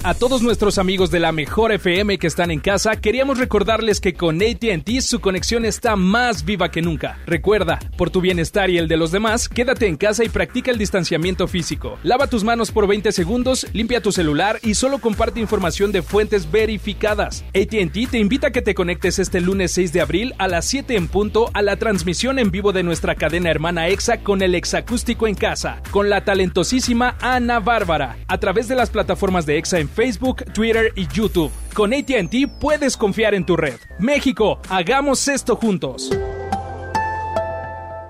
A 0.06 0.14
todos 0.14 0.42
nuestros 0.42 0.80
amigos 0.80 1.12
de 1.12 1.22
la 1.22 1.32
mejor 1.32 1.72
FM 1.72 2.18
que 2.18 2.28
están 2.28 2.52
en 2.52 2.60
casa, 2.60 2.98
queríamos 2.98 3.38
recordarles 3.38 4.02
que 4.02 4.14
con 4.14 4.42
ATT 4.42 5.00
su 5.00 5.22
conexión 5.22 5.64
está 5.64 5.96
más 5.96 6.44
viva 6.44 6.72
que 6.72 6.82
nunca. 6.82 7.20
Recuerda, 7.26 7.80
por 7.96 8.10
tu 8.10 8.20
bienestar 8.20 8.70
y 8.70 8.78
el 8.78 8.90
de 8.90 8.98
los 8.98 9.14
demás, 9.14 9.48
quédate 9.48 9.88
en 9.88 9.96
casa 9.96 10.26
y 10.26 10.28
practica 10.28 10.72
el 10.72 10.78
distanciamiento 10.78 11.48
físico. 11.48 12.00
Lava 12.04 12.28
tus 12.28 12.44
manos 12.44 12.70
por 12.70 12.86
20 12.86 13.14
segundos, 13.14 13.66
limpia 13.72 14.02
tu 14.02 14.12
celular 14.12 14.60
y 14.62 14.76
solo 14.76 14.98
comparte 14.98 15.40
información 15.40 15.94
de 15.94 16.02
fuentes 16.02 16.52
verificadas. 16.52 17.46
ATT 17.56 18.12
te 18.12 18.20
invita 18.20 18.48
a 18.48 18.52
que 18.52 18.62
te 18.62 18.76
conectes 18.76 19.20
este 19.20 19.40
lunes 19.40 19.72
6 19.72 19.94
de 19.94 20.02
abril 20.02 20.34
a 20.38 20.50
las 20.50 20.66
7 20.66 20.98
en 20.98 21.08
punto 21.08 21.50
a 21.54 21.62
la 21.62 21.78
transmisión 21.78 22.40
en 22.40 22.52
vivo 22.52 22.74
de 22.74 22.84
nuestra 22.84 23.16
cadena 23.16 23.50
hermana 23.50 23.88
EXA 23.88 24.18
con 24.18 24.42
el 24.42 24.54
Exacústico 24.54 25.28
en 25.28 25.36
casa, 25.36 25.82
con 25.92 26.10
la 26.10 26.26
talentosísima 26.26 27.16
Ana 27.22 27.62
Bárbara, 27.62 28.18
a 28.28 28.38
través 28.38 28.68
de 28.68 28.76
las 28.76 28.90
plataformas 28.90 29.46
de 29.46 29.60
EXA 29.60 29.80
en 29.80 29.93
Facebook, 29.94 30.44
Twitter 30.54 30.92
y 30.96 31.08
YouTube. 31.08 31.52
Con 31.74 31.94
ATT 31.94 32.60
puedes 32.60 32.98
confiar 32.98 33.34
en 33.34 33.46
tu 33.46 33.56
red. 33.56 33.76
México, 34.00 34.60
hagamos 34.70 35.28
esto 35.28 35.56
juntos. 35.56 36.10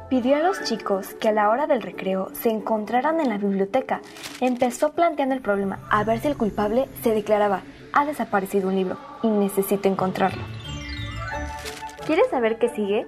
Pidió 0.10 0.36
a 0.36 0.40
los 0.40 0.64
chicos 0.64 1.16
que 1.20 1.30
a 1.30 1.32
la 1.32 1.50
hora 1.50 1.66
del 1.66 1.82
recreo 1.82 2.30
se 2.34 2.50
encontraran 2.50 3.20
en 3.20 3.30
la 3.30 3.38
biblioteca. 3.38 4.00
Empezó 4.42 4.94
planteando 4.94 5.34
el 5.34 5.42
problema 5.42 5.80
a 5.90 6.04
ver 6.04 6.20
si 6.20 6.28
el 6.28 6.38
culpable 6.38 6.88
se 7.02 7.14
declaraba, 7.14 7.64
ha 7.94 8.06
desaparecido 8.06 8.70
un 8.70 8.76
libro 8.76 8.98
y 9.24 9.28
necesito 9.28 9.90
encontrarlo. 9.90 10.44
¿Quieres 12.06 12.30
saber 12.30 12.60
qué 12.60 12.70
sigue? 12.70 13.08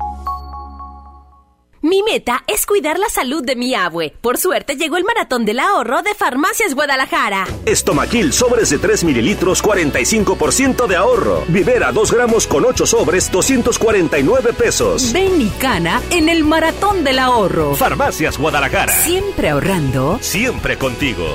Mi 1.83 2.03
meta 2.03 2.43
es 2.45 2.67
cuidar 2.67 2.99
la 2.99 3.09
salud 3.09 3.43
de 3.43 3.55
mi 3.55 3.73
abue. 3.73 4.13
Por 4.21 4.37
suerte 4.37 4.75
llegó 4.75 4.97
el 4.97 5.03
maratón 5.03 5.45
del 5.45 5.59
ahorro 5.59 6.03
de 6.03 6.13
Farmacias 6.13 6.75
Guadalajara. 6.75 7.47
Estomaquil 7.65 8.33
sobres 8.33 8.69
de 8.69 8.77
3 8.77 9.03
mililitros, 9.03 9.63
45% 9.63 10.85
de 10.85 10.95
ahorro. 10.95 11.43
Vivera 11.47 11.91
2 11.91 12.11
gramos 12.11 12.45
con 12.45 12.65
8 12.65 12.85
sobres, 12.85 13.31
249 13.31 14.53
pesos. 14.53 15.11
Ven 15.11 15.41
y 15.41 15.49
cana 15.59 15.99
en 16.11 16.29
el 16.29 16.43
maratón 16.43 17.03
del 17.03 17.17
ahorro. 17.17 17.73
Farmacias 17.73 18.37
Guadalajara. 18.37 18.93
Siempre 18.93 19.49
ahorrando. 19.49 20.19
Siempre 20.21 20.77
contigo. 20.77 21.25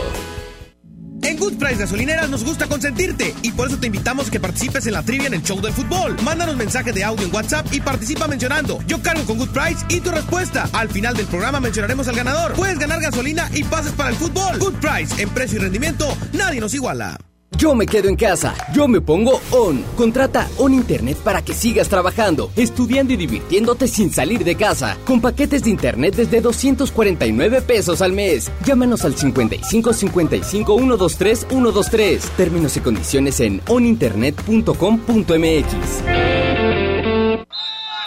En 1.27 1.37
Good 1.39 1.55
Price 1.59 1.75
Gasolineras 1.75 2.31
nos 2.31 2.45
gusta 2.45 2.69
consentirte 2.69 3.35
y 3.43 3.51
por 3.51 3.67
eso 3.67 3.79
te 3.79 3.89
invitamos 3.89 4.29
a 4.29 4.31
que 4.31 4.39
participes 4.39 4.87
en 4.87 4.93
la 4.93 5.03
trivia 5.03 5.27
en 5.27 5.35
el 5.35 5.43
show 5.43 5.61
del 5.61 5.73
fútbol. 5.73 6.17
Mándanos 6.23 6.57
mensaje 6.57 6.93
de 6.93 7.03
audio 7.03 7.27
en 7.27 7.35
WhatsApp 7.35 7.67
y 7.73 7.81
participa 7.81 8.29
mencionando 8.29 8.79
Yo 8.87 9.03
cargo 9.03 9.25
con 9.25 9.37
Good 9.37 9.49
Price 9.49 9.85
y 9.89 10.01
tu 10.01 10.13
respuesta. 10.13 10.71
Al 10.73 10.89
final 10.89 11.17
del 11.17 11.27
programa 11.27 11.59
mencionaremos 11.59 12.07
al 12.07 12.15
ganador. 12.15 12.53
Puedes 12.53 12.79
ganar 12.79 13.01
gasolina 13.01 13.51
y 13.53 13.65
pases 13.65 13.91
para 13.93 14.11
el 14.11 14.15
fútbol. 14.15 14.57
Good 14.61 14.75
Price, 14.75 15.21
en 15.21 15.29
precio 15.31 15.59
y 15.59 15.63
rendimiento, 15.63 16.17
nadie 16.33 16.61
nos 16.61 16.75
iguala. 16.75 17.19
Yo 17.57 17.75
me 17.75 17.87
quedo 17.87 18.09
en 18.09 18.15
casa, 18.17 18.55
yo 18.75 18.87
me 18.87 19.01
pongo 19.01 19.41
On. 19.51 19.83
Contrata 19.97 20.47
On 20.59 20.75
Internet 20.75 21.17
para 21.25 21.41
que 21.43 21.55
sigas 21.55 21.89
trabajando, 21.89 22.51
estudiando 22.55 23.15
y 23.15 23.17
divirtiéndote 23.17 23.89
sin 23.89 24.13
salir 24.13 24.45
de 24.45 24.57
casa. 24.57 24.99
Con 25.07 25.23
paquetes 25.23 25.65
de 25.65 25.71
Internet 25.71 26.17
desde 26.17 26.43
249 26.43 27.63
pesos 27.63 28.03
al 28.03 28.13
mes. 28.13 28.53
Llámanos 28.65 29.07
al 29.07 29.17
55 29.17 29.95
55 29.95 30.77
123 30.77 31.47
123. 31.49 32.23
Términos 32.37 32.77
y 32.77 32.81
condiciones 32.81 33.41
en 33.41 33.63
oninternet.com.mx. 33.67 35.77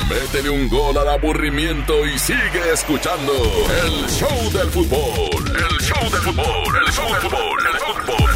Métele 0.10 0.50
un 0.50 0.68
gol 0.70 0.98
al 0.98 1.08
aburrimiento 1.08 2.06
y 2.06 2.18
sigue 2.18 2.74
escuchando 2.74 3.32
el 3.34 4.10
show 4.10 4.52
del 4.52 4.70
fútbol. 4.70 5.46
El 5.48 5.80
show 5.82 6.04
del 6.04 6.22
fútbol, 6.22 6.78
el 6.86 6.94
show 6.94 7.08
del 7.08 7.22
fútbol, 7.22 7.60
el 7.72 7.80
fútbol. 7.80 8.29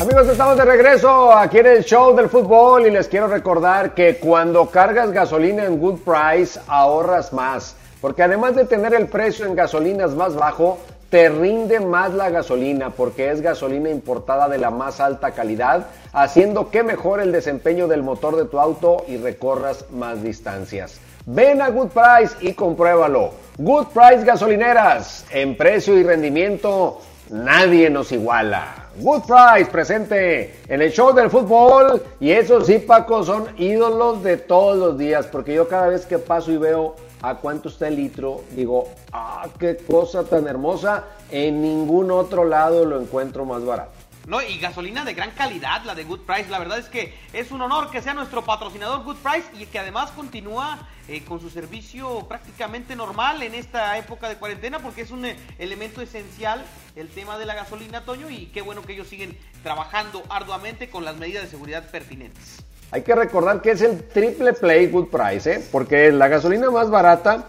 Amigos, 0.00 0.28
estamos 0.28 0.56
de 0.56 0.64
regreso 0.64 1.30
aquí 1.30 1.58
en 1.58 1.66
el 1.66 1.84
show 1.84 2.16
del 2.16 2.30
fútbol 2.30 2.86
y 2.86 2.90
les 2.90 3.06
quiero 3.06 3.26
recordar 3.26 3.92
que 3.92 4.16
cuando 4.16 4.70
cargas 4.70 5.12
gasolina 5.12 5.66
en 5.66 5.78
Good 5.78 5.98
Price 5.98 6.58
ahorras 6.68 7.34
más, 7.34 7.76
porque 8.00 8.22
además 8.22 8.56
de 8.56 8.64
tener 8.64 8.94
el 8.94 9.08
precio 9.08 9.44
en 9.44 9.54
gasolinas 9.54 10.14
más 10.14 10.34
bajo, 10.34 10.78
te 11.10 11.28
rinde 11.28 11.80
más 11.80 12.14
la 12.14 12.30
gasolina 12.30 12.88
porque 12.88 13.30
es 13.30 13.42
gasolina 13.42 13.90
importada 13.90 14.48
de 14.48 14.56
la 14.56 14.70
más 14.70 15.00
alta 15.00 15.32
calidad, 15.32 15.88
haciendo 16.14 16.70
que 16.70 16.82
mejore 16.82 17.24
el 17.24 17.32
desempeño 17.32 17.86
del 17.86 18.02
motor 18.02 18.36
de 18.36 18.46
tu 18.46 18.58
auto 18.58 19.04
y 19.06 19.18
recorras 19.18 19.84
más 19.90 20.22
distancias. 20.22 20.98
Ven 21.26 21.60
a 21.60 21.68
Good 21.68 21.88
Price 21.88 22.36
y 22.40 22.54
compruébalo. 22.54 23.32
Good 23.58 23.88
Price 23.88 24.24
Gasolineras, 24.24 25.26
en 25.30 25.58
precio 25.58 25.98
y 25.98 26.04
rendimiento, 26.04 27.02
nadie 27.28 27.90
nos 27.90 28.10
iguala. 28.12 28.79
Good 29.00 29.22
Price 29.22 29.70
presente 29.70 30.54
en 30.68 30.82
el 30.82 30.92
show 30.92 31.14
del 31.14 31.30
fútbol. 31.30 32.02
Y 32.20 32.30
esos 32.30 32.66
sí, 32.66 32.78
Paco, 32.78 33.24
son 33.24 33.46
ídolos 33.56 34.22
de 34.22 34.36
todos 34.36 34.76
los 34.76 34.98
días. 34.98 35.26
Porque 35.26 35.54
yo 35.54 35.68
cada 35.68 35.88
vez 35.88 36.04
que 36.04 36.18
paso 36.18 36.52
y 36.52 36.58
veo 36.58 36.96
a 37.22 37.36
cuánto 37.36 37.70
está 37.70 37.88
el 37.88 37.96
litro, 37.96 38.42
digo, 38.54 38.88
ah, 39.12 39.48
qué 39.58 39.78
cosa 39.78 40.24
tan 40.24 40.46
hermosa. 40.46 41.04
En 41.30 41.62
ningún 41.62 42.10
otro 42.10 42.44
lado 42.44 42.84
lo 42.84 43.00
encuentro 43.00 43.44
más 43.46 43.64
barato. 43.64 43.99
No, 44.26 44.42
y 44.42 44.58
gasolina 44.58 45.04
de 45.04 45.14
gran 45.14 45.30
calidad, 45.32 45.82
la 45.84 45.94
de 45.94 46.04
Good 46.04 46.20
Price. 46.20 46.50
La 46.50 46.58
verdad 46.58 46.78
es 46.78 46.86
que 46.86 47.14
es 47.32 47.50
un 47.50 47.62
honor 47.62 47.90
que 47.90 48.02
sea 48.02 48.14
nuestro 48.14 48.44
patrocinador 48.44 49.02
Good 49.02 49.16
Price 49.16 49.48
y 49.58 49.66
que 49.66 49.78
además 49.78 50.10
continúa 50.10 50.86
eh, 51.08 51.24
con 51.24 51.40
su 51.40 51.50
servicio 51.50 52.26
prácticamente 52.28 52.94
normal 52.94 53.42
en 53.42 53.54
esta 53.54 53.96
época 53.98 54.28
de 54.28 54.36
cuarentena 54.36 54.78
porque 54.78 55.02
es 55.02 55.10
un 55.10 55.24
eh, 55.24 55.36
elemento 55.58 56.00
esencial 56.00 56.62
el 56.96 57.08
tema 57.08 57.38
de 57.38 57.46
la 57.46 57.54
gasolina, 57.54 58.04
Toño, 58.04 58.30
y 58.30 58.46
qué 58.46 58.62
bueno 58.62 58.82
que 58.82 58.92
ellos 58.92 59.08
siguen 59.08 59.36
trabajando 59.62 60.22
arduamente 60.28 60.90
con 60.90 61.04
las 61.04 61.16
medidas 61.16 61.44
de 61.44 61.50
seguridad 61.50 61.90
pertinentes. 61.90 62.62
Hay 62.92 63.02
que 63.02 63.14
recordar 63.14 63.62
que 63.62 63.72
es 63.72 63.82
el 63.82 64.06
triple 64.08 64.52
play 64.52 64.88
Good 64.88 65.08
Price, 65.08 65.52
¿eh? 65.52 65.64
porque 65.72 66.08
es 66.08 66.14
la 66.14 66.28
gasolina 66.28 66.70
más 66.70 66.90
barata, 66.90 67.48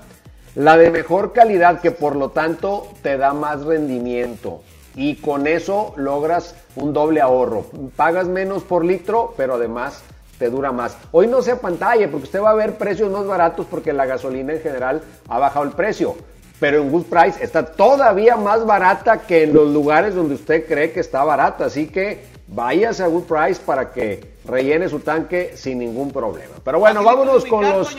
la 0.55 0.77
de 0.77 0.89
mejor 0.89 1.34
calidad 1.34 1.81
que 1.81 1.91
por 1.91 2.15
lo 2.15 2.29
tanto 2.29 2.93
te 3.01 3.17
da 3.17 3.34
más 3.34 3.63
rendimiento 3.63 4.63
y 4.95 5.15
con 5.15 5.47
eso 5.47 5.93
logras 5.97 6.56
un 6.75 6.93
doble 6.93 7.21
ahorro. 7.21 7.65
Pagas 7.95 8.27
menos 8.27 8.63
por 8.63 8.84
litro, 8.84 9.34
pero 9.38 9.56
además 9.56 10.04
te 10.38 10.49
dura 10.49 10.71
más. 10.71 10.97
Hoy 11.12 11.27
no 11.27 11.41
sea 11.41 11.62
pantalla, 11.62 12.10
porque 12.10 12.25
usted 12.25 12.41
va 12.41 12.49
a 12.49 12.56
ver 12.56 12.75
precios 12.77 13.12
más 13.12 13.25
baratos 13.25 13.67
porque 13.69 13.93
la 13.93 14.06
gasolina 14.06 14.54
en 14.54 14.62
general 14.62 15.01
ha 15.27 15.39
bajado 15.39 15.65
el 15.65 15.71
precio. 15.71 16.15
Pero 16.60 16.82
en 16.82 16.91
Good 16.91 17.06
Price 17.06 17.43
está 17.43 17.65
todavía 17.65 18.38
más 18.38 18.65
barata 18.65 19.21
que 19.21 19.43
en 19.43 19.54
los 19.54 19.69
lugares 19.71 20.13
donde 20.13 20.36
usted 20.36 20.67
cree 20.67 20.91
que 20.91 20.99
está 20.99 21.23
barata. 21.23 21.65
Así 21.65 21.88
que 21.88 22.25
váyase 22.47 23.04
a 23.04 23.08
Good 23.08 23.23
Price 23.23 23.62
para 23.65 23.91
que 23.91 24.36
rellene 24.45 24.89
su 24.89 24.99
tanque 24.99 25.54
sin 25.56 25.80
ningún 25.80 26.12
problema. 26.12 26.56
Pero 26.63 26.80
bueno, 26.80 27.04
vámonos 27.04 27.45
con 27.45 27.67
los 27.67 27.95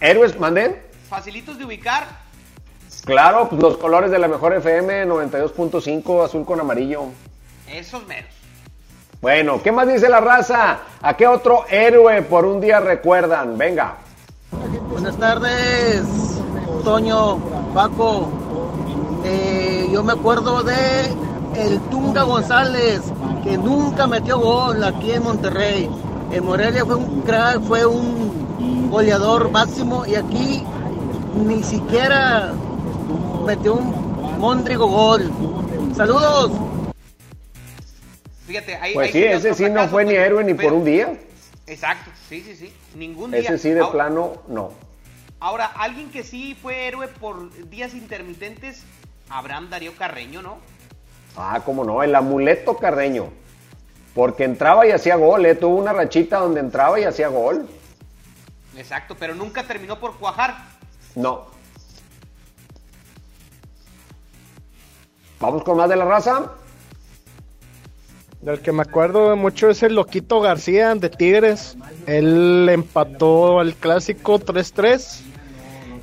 héroes. 0.00 0.38
¿Manden? 0.38 0.76
Facilitos 1.08 1.58
de 1.58 1.66
ubicar 1.66 2.21
Claro, 3.04 3.48
pues 3.48 3.60
los 3.60 3.76
colores 3.78 4.10
de 4.12 4.18
la 4.18 4.28
mejor 4.28 4.54
FM 4.54 5.06
92.5, 5.06 6.24
azul 6.24 6.44
con 6.44 6.60
amarillo. 6.60 7.02
Esos 7.68 8.06
menos. 8.06 8.30
Bueno, 9.20 9.60
¿qué 9.62 9.72
más 9.72 9.88
dice 9.88 10.08
la 10.08 10.20
raza? 10.20 10.78
¿A 11.00 11.16
qué 11.16 11.26
otro 11.26 11.64
héroe 11.68 12.22
por 12.22 12.44
un 12.44 12.60
día 12.60 12.78
recuerdan? 12.80 13.58
Venga. 13.58 13.96
Buenas 14.90 15.16
tardes, 15.16 16.02
Toño, 16.84 17.38
Paco. 17.74 18.30
Eh, 19.24 19.88
yo 19.92 20.04
me 20.04 20.12
acuerdo 20.12 20.62
de 20.62 20.74
el 21.56 21.80
Tunga 21.90 22.22
González, 22.22 23.00
que 23.42 23.58
nunca 23.58 24.06
metió 24.06 24.38
gol 24.38 24.82
aquí 24.84 25.12
en 25.12 25.24
Monterrey. 25.24 25.90
En 26.30 26.44
Morelia 26.44 26.84
fue 26.84 26.94
un 26.96 27.22
crack, 27.22 27.60
fue 27.62 27.84
un 27.84 28.88
goleador 28.90 29.50
máximo 29.50 30.06
y 30.06 30.14
aquí 30.14 30.64
ni 31.46 31.62
siquiera 31.62 32.52
metió 33.42 33.74
un 33.74 34.38
Mondrigo 34.38 34.86
gol. 34.86 35.30
Saludos. 35.96 36.52
Fíjate, 38.46 38.76
ahí, 38.76 38.94
pues 38.94 39.12
sí, 39.12 39.22
ese 39.24 39.54
sí 39.54 39.70
no 39.70 39.88
fue 39.88 40.04
ni 40.04 40.14
héroe 40.14 40.44
ni 40.44 40.54
por 40.54 40.72
un 40.72 40.84
día. 40.84 41.18
Exacto, 41.66 42.10
sí, 42.28 42.42
sí, 42.42 42.56
sí. 42.56 42.72
Ningún 42.94 43.30
día. 43.30 43.40
Ese 43.40 43.58
sí 43.58 43.70
de 43.70 43.84
plano, 43.86 44.42
no. 44.48 44.72
Ahora, 45.40 45.66
alguien 45.66 46.10
que 46.10 46.22
sí 46.22 46.56
fue 46.60 46.86
héroe 46.86 47.08
por 47.08 47.50
días 47.68 47.94
intermitentes, 47.94 48.84
Abraham 49.28 49.70
Darío 49.70 49.96
Carreño, 49.96 50.42
¿no? 50.42 50.58
Ah, 51.36 51.62
cómo 51.64 51.84
no, 51.84 52.02
el 52.02 52.14
amuleto 52.14 52.76
Carreño. 52.76 53.30
Porque 54.14 54.44
entraba 54.44 54.86
y 54.86 54.90
hacía 54.90 55.16
gol, 55.16 55.46
¿eh? 55.46 55.54
Tuvo 55.54 55.76
una 55.76 55.92
rachita 55.92 56.38
donde 56.38 56.60
entraba 56.60 57.00
y 57.00 57.04
hacía 57.04 57.28
gol. 57.28 57.66
Exacto, 58.76 59.16
pero 59.18 59.34
nunca 59.34 59.64
terminó 59.64 59.98
por 59.98 60.18
cuajar. 60.18 60.56
No. 61.14 61.46
Vamos 65.42 65.64
con 65.64 65.76
más 65.76 65.88
de 65.88 65.96
la 65.96 66.04
raza. 66.04 66.52
Del 68.42 68.60
que 68.60 68.70
me 68.70 68.82
acuerdo 68.82 69.34
mucho 69.34 69.70
es 69.70 69.82
el 69.82 69.96
Loquito 69.96 70.40
García 70.40 70.94
de 70.94 71.10
Tigres. 71.10 71.76
Él 72.06 72.68
empató 72.70 73.58
al 73.58 73.74
clásico 73.74 74.38
3-3 74.38 75.20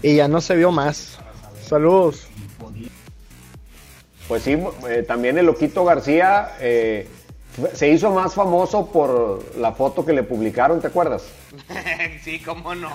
y 0.04 0.18
ya 0.18 0.28
no 0.28 0.42
se 0.42 0.58
vio 0.58 0.72
más. 0.72 1.20
Saludos. 1.66 2.28
Pues 4.28 4.44
sí, 4.44 4.58
eh, 4.90 5.06
también 5.08 5.38
el 5.38 5.46
Loquito 5.46 5.86
García 5.86 6.52
eh, 6.60 7.08
se 7.74 7.88
hizo 7.88 8.12
más 8.12 8.34
famoso 8.34 8.88
por 8.92 9.56
la 9.56 9.72
foto 9.72 10.06
que 10.06 10.12
le 10.12 10.24
publicaron, 10.24 10.82
¿te 10.82 10.88
acuerdas? 10.88 11.24
sí, 12.24 12.42
cómo 12.42 12.76
no. 12.76 12.92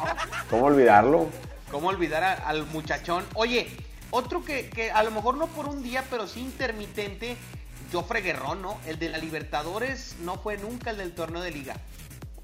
¿Cómo 0.51 0.67
olvidarlo? 0.67 1.27
¿Cómo 1.71 1.89
olvidar 1.89 2.43
al 2.45 2.67
muchachón? 2.67 3.25
Oye, 3.35 3.67
otro 4.15 4.45
que, 4.45 4.71
que, 4.71 4.93
a 4.93 5.03
lo 5.03 5.11
mejor 5.11 5.37
no 5.37 5.49
por 5.49 5.69
un 5.69 5.83
día, 5.83 6.05
pero 6.09 6.29
sí 6.29 6.41
intermitente, 6.41 7.37
Jofre 7.93 8.21
Guerrón, 8.21 8.63
¿no? 8.63 8.79
El 8.87 8.99
de 8.99 9.09
la 9.09 9.19
Libertadores 9.19 10.15
no 10.23 10.37
fue 10.37 10.57
nunca 10.57 10.91
el 10.91 10.99
del 10.99 11.13
torneo 11.13 11.43
de 11.43 11.51
liga. 11.51 11.75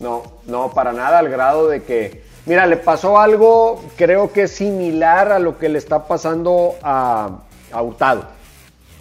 No, 0.00 0.22
no, 0.46 0.72
para 0.72 0.92
nada, 0.92 1.18
al 1.20 1.28
grado 1.28 1.68
de 1.68 1.84
que, 1.84 2.24
mira, 2.46 2.66
le 2.66 2.76
pasó 2.76 3.20
algo, 3.20 3.84
creo 3.96 4.32
que 4.32 4.42
es 4.42 4.52
similar 4.52 5.30
a 5.30 5.38
lo 5.38 5.58
que 5.58 5.68
le 5.68 5.78
está 5.78 6.08
pasando 6.08 6.74
a, 6.82 7.38
a 7.70 7.82
Hurtado, 7.82 8.26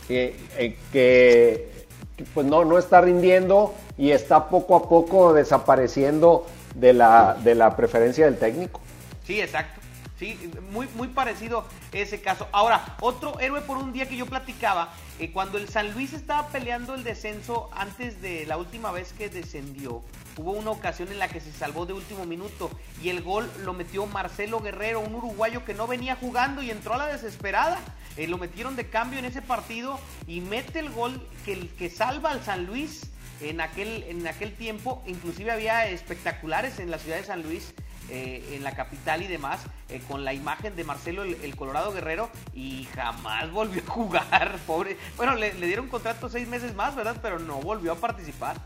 que, 0.07 0.39
eh, 0.57 0.77
que, 0.91 1.87
pues 2.33 2.45
no, 2.45 2.65
no 2.65 2.77
está 2.77 3.01
rindiendo 3.01 3.73
y 3.97 4.11
está 4.11 4.47
poco 4.47 4.75
a 4.75 4.87
poco 4.87 5.33
desapareciendo 5.33 6.45
de 6.75 6.93
la, 6.93 7.35
de 7.43 7.55
la 7.55 7.75
preferencia 7.75 8.25
del 8.25 8.37
técnico. 8.37 8.79
Sí, 9.25 9.41
exacto. 9.41 9.78
Sí, 10.19 10.37
muy, 10.71 10.89
muy 10.95 11.07
parecido 11.07 11.65
ese 11.93 12.19
caso. 12.19 12.49
Ahora, 12.51 12.97
otro 12.99 13.39
héroe 13.39 13.61
por 13.61 13.77
un 13.77 13.93
día 13.93 14.09
que 14.09 14.17
yo 14.17 14.25
platicaba, 14.25 14.93
eh, 15.17 15.31
cuando 15.31 15.57
el 15.57 15.69
San 15.69 15.93
Luis 15.93 16.11
estaba 16.11 16.49
peleando 16.49 16.93
el 16.93 17.05
descenso 17.05 17.69
antes 17.71 18.21
de 18.21 18.45
la 18.45 18.57
última 18.57 18.91
vez 18.91 19.13
que 19.13 19.29
descendió, 19.29 20.03
hubo 20.35 20.51
una 20.51 20.71
ocasión 20.71 21.07
en 21.07 21.19
la 21.19 21.29
que 21.29 21.39
se 21.39 21.53
salvó 21.53 21.85
de 21.85 21.93
último 21.93 22.25
minuto 22.25 22.69
y 23.01 23.07
el 23.07 23.21
gol 23.21 23.49
lo 23.63 23.71
metió 23.71 24.05
Marcelo 24.07 24.59
Guerrero, 24.59 24.99
un 24.99 25.15
uruguayo 25.15 25.63
que 25.63 25.73
no 25.73 25.87
venía 25.87 26.17
jugando 26.17 26.61
y 26.61 26.69
entró 26.69 26.95
a 26.95 26.97
la 26.97 27.07
desesperada. 27.07 27.79
Eh, 28.17 28.27
lo 28.27 28.37
metieron 28.37 28.75
de 28.75 28.89
cambio 28.89 29.19
en 29.19 29.25
ese 29.25 29.41
partido 29.41 30.01
y 30.27 30.41
mete 30.41 30.79
el 30.79 30.89
gol 30.89 31.25
que, 31.45 31.69
que 31.69 31.89
salva 31.89 32.31
al 32.31 32.43
San 32.43 32.65
Luis 32.65 33.09
en 33.39 33.61
aquel, 33.61 34.03
en 34.03 34.27
aquel 34.27 34.53
tiempo. 34.53 35.01
Inclusive 35.07 35.51
había 35.51 35.87
espectaculares 35.87 36.79
en 36.79 36.91
la 36.91 36.99
ciudad 36.99 37.15
de 37.15 37.23
San 37.23 37.41
Luis 37.41 37.73
eh, 38.11 38.43
en 38.53 38.63
la 38.63 38.71
capital 38.71 39.21
y 39.21 39.27
demás, 39.27 39.61
eh, 39.89 40.01
con 40.07 40.23
la 40.23 40.33
imagen 40.33 40.75
de 40.75 40.83
Marcelo 40.83 41.23
el, 41.23 41.55
Colorado 41.55 41.91
Guerrero, 41.91 42.29
y 42.53 42.87
jamás 42.95 43.51
volvió 43.53 43.81
a 43.87 43.91
jugar, 43.91 44.57
pobre. 44.65 44.97
Bueno, 45.17 45.35
le, 45.35 45.51
dieron 45.51 45.87
contrato 45.87 46.29
seis 46.29 46.47
meses 46.47 46.75
más, 46.75 46.95
¿verdad? 46.95 47.17
Pero 47.21 47.39
no 47.39 47.55
volvió 47.55 47.93
a 47.93 47.95
participar. 47.95 48.57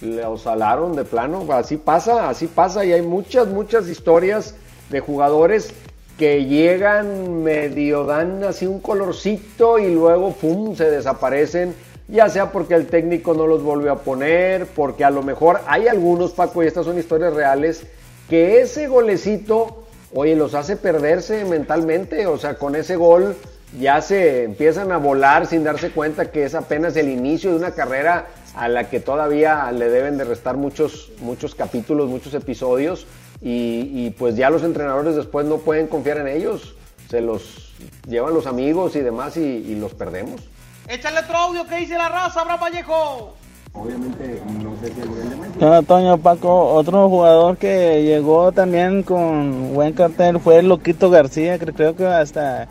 Le 0.00 0.24
osalaron 0.24 0.96
de 0.96 1.04
plano, 1.04 1.46
así 1.52 1.76
pasa, 1.76 2.28
así 2.28 2.48
pasa, 2.48 2.84
y 2.84 2.92
hay 2.92 3.02
muchas, 3.02 3.46
muchas 3.48 3.88
historias 3.88 4.56
de 4.90 5.00
jugadores 5.00 5.72
que 6.18 6.44
llegan 6.44 7.42
medio 7.42 8.04
dan 8.04 8.44
así 8.44 8.66
un 8.66 8.80
colorcito 8.80 9.78
y 9.78 9.94
luego 9.94 10.32
¡pum! 10.34 10.76
se 10.76 10.90
desaparecen 10.90 11.74
ya 12.12 12.28
sea 12.28 12.52
porque 12.52 12.74
el 12.74 12.86
técnico 12.88 13.32
no 13.32 13.46
los 13.46 13.62
volvió 13.62 13.92
a 13.92 13.98
poner, 14.00 14.66
porque 14.66 15.02
a 15.02 15.10
lo 15.10 15.22
mejor 15.22 15.60
hay 15.66 15.88
algunos, 15.88 16.32
Paco, 16.32 16.62
y 16.62 16.66
estas 16.66 16.84
son 16.84 16.98
historias 16.98 17.32
reales, 17.32 17.86
que 18.32 18.62
ese 18.62 18.86
golecito, 18.86 19.84
oye, 20.14 20.34
los 20.34 20.54
hace 20.54 20.78
perderse 20.78 21.44
mentalmente, 21.44 22.26
o 22.26 22.38
sea, 22.38 22.54
con 22.54 22.74
ese 22.74 22.96
gol 22.96 23.36
ya 23.78 24.00
se 24.00 24.44
empiezan 24.44 24.90
a 24.90 24.96
volar 24.96 25.46
sin 25.46 25.64
darse 25.64 25.90
cuenta 25.90 26.30
que 26.30 26.46
es 26.46 26.54
apenas 26.54 26.96
el 26.96 27.10
inicio 27.10 27.50
de 27.50 27.56
una 27.56 27.72
carrera 27.72 28.28
a 28.54 28.68
la 28.68 28.88
que 28.88 29.00
todavía 29.00 29.70
le 29.70 29.90
deben 29.90 30.16
de 30.16 30.24
restar 30.24 30.56
muchos, 30.56 31.12
muchos 31.20 31.54
capítulos, 31.54 32.08
muchos 32.08 32.32
episodios, 32.32 33.06
y, 33.42 34.08
pues 34.16 34.34
ya 34.34 34.48
los 34.48 34.62
entrenadores 34.62 35.14
después 35.14 35.44
no 35.44 35.58
pueden 35.58 35.86
confiar 35.86 36.16
en 36.16 36.28
ellos, 36.28 36.74
se 37.10 37.20
los 37.20 37.74
llevan 38.08 38.32
los 38.32 38.46
amigos 38.46 38.96
y 38.96 39.00
demás 39.00 39.36
y, 39.36 39.74
los 39.74 39.92
perdemos. 39.92 40.40
Échale 40.88 41.20
otro 41.20 41.36
audio 41.36 41.66
que 41.66 41.76
dice 41.76 41.98
la 41.98 42.08
raza, 42.08 42.40
Abraham 42.40 42.60
Vallejo. 42.60 43.41
Obviamente 43.74 44.42
no 44.62 44.76
sé 44.80 44.92
si 44.92 45.64
el 45.64 45.72
Antonio 45.72 46.18
Paco, 46.18 46.74
otro 46.74 47.08
jugador 47.08 47.56
que 47.56 48.02
llegó 48.02 48.52
también 48.52 49.02
con 49.02 49.72
buen 49.74 49.94
cartel 49.94 50.38
fue 50.40 50.58
el 50.58 50.68
Loquito 50.68 51.08
García, 51.10 51.58
que 51.58 51.72
creo 51.72 51.96
que 51.96 52.06
hasta... 52.06 52.68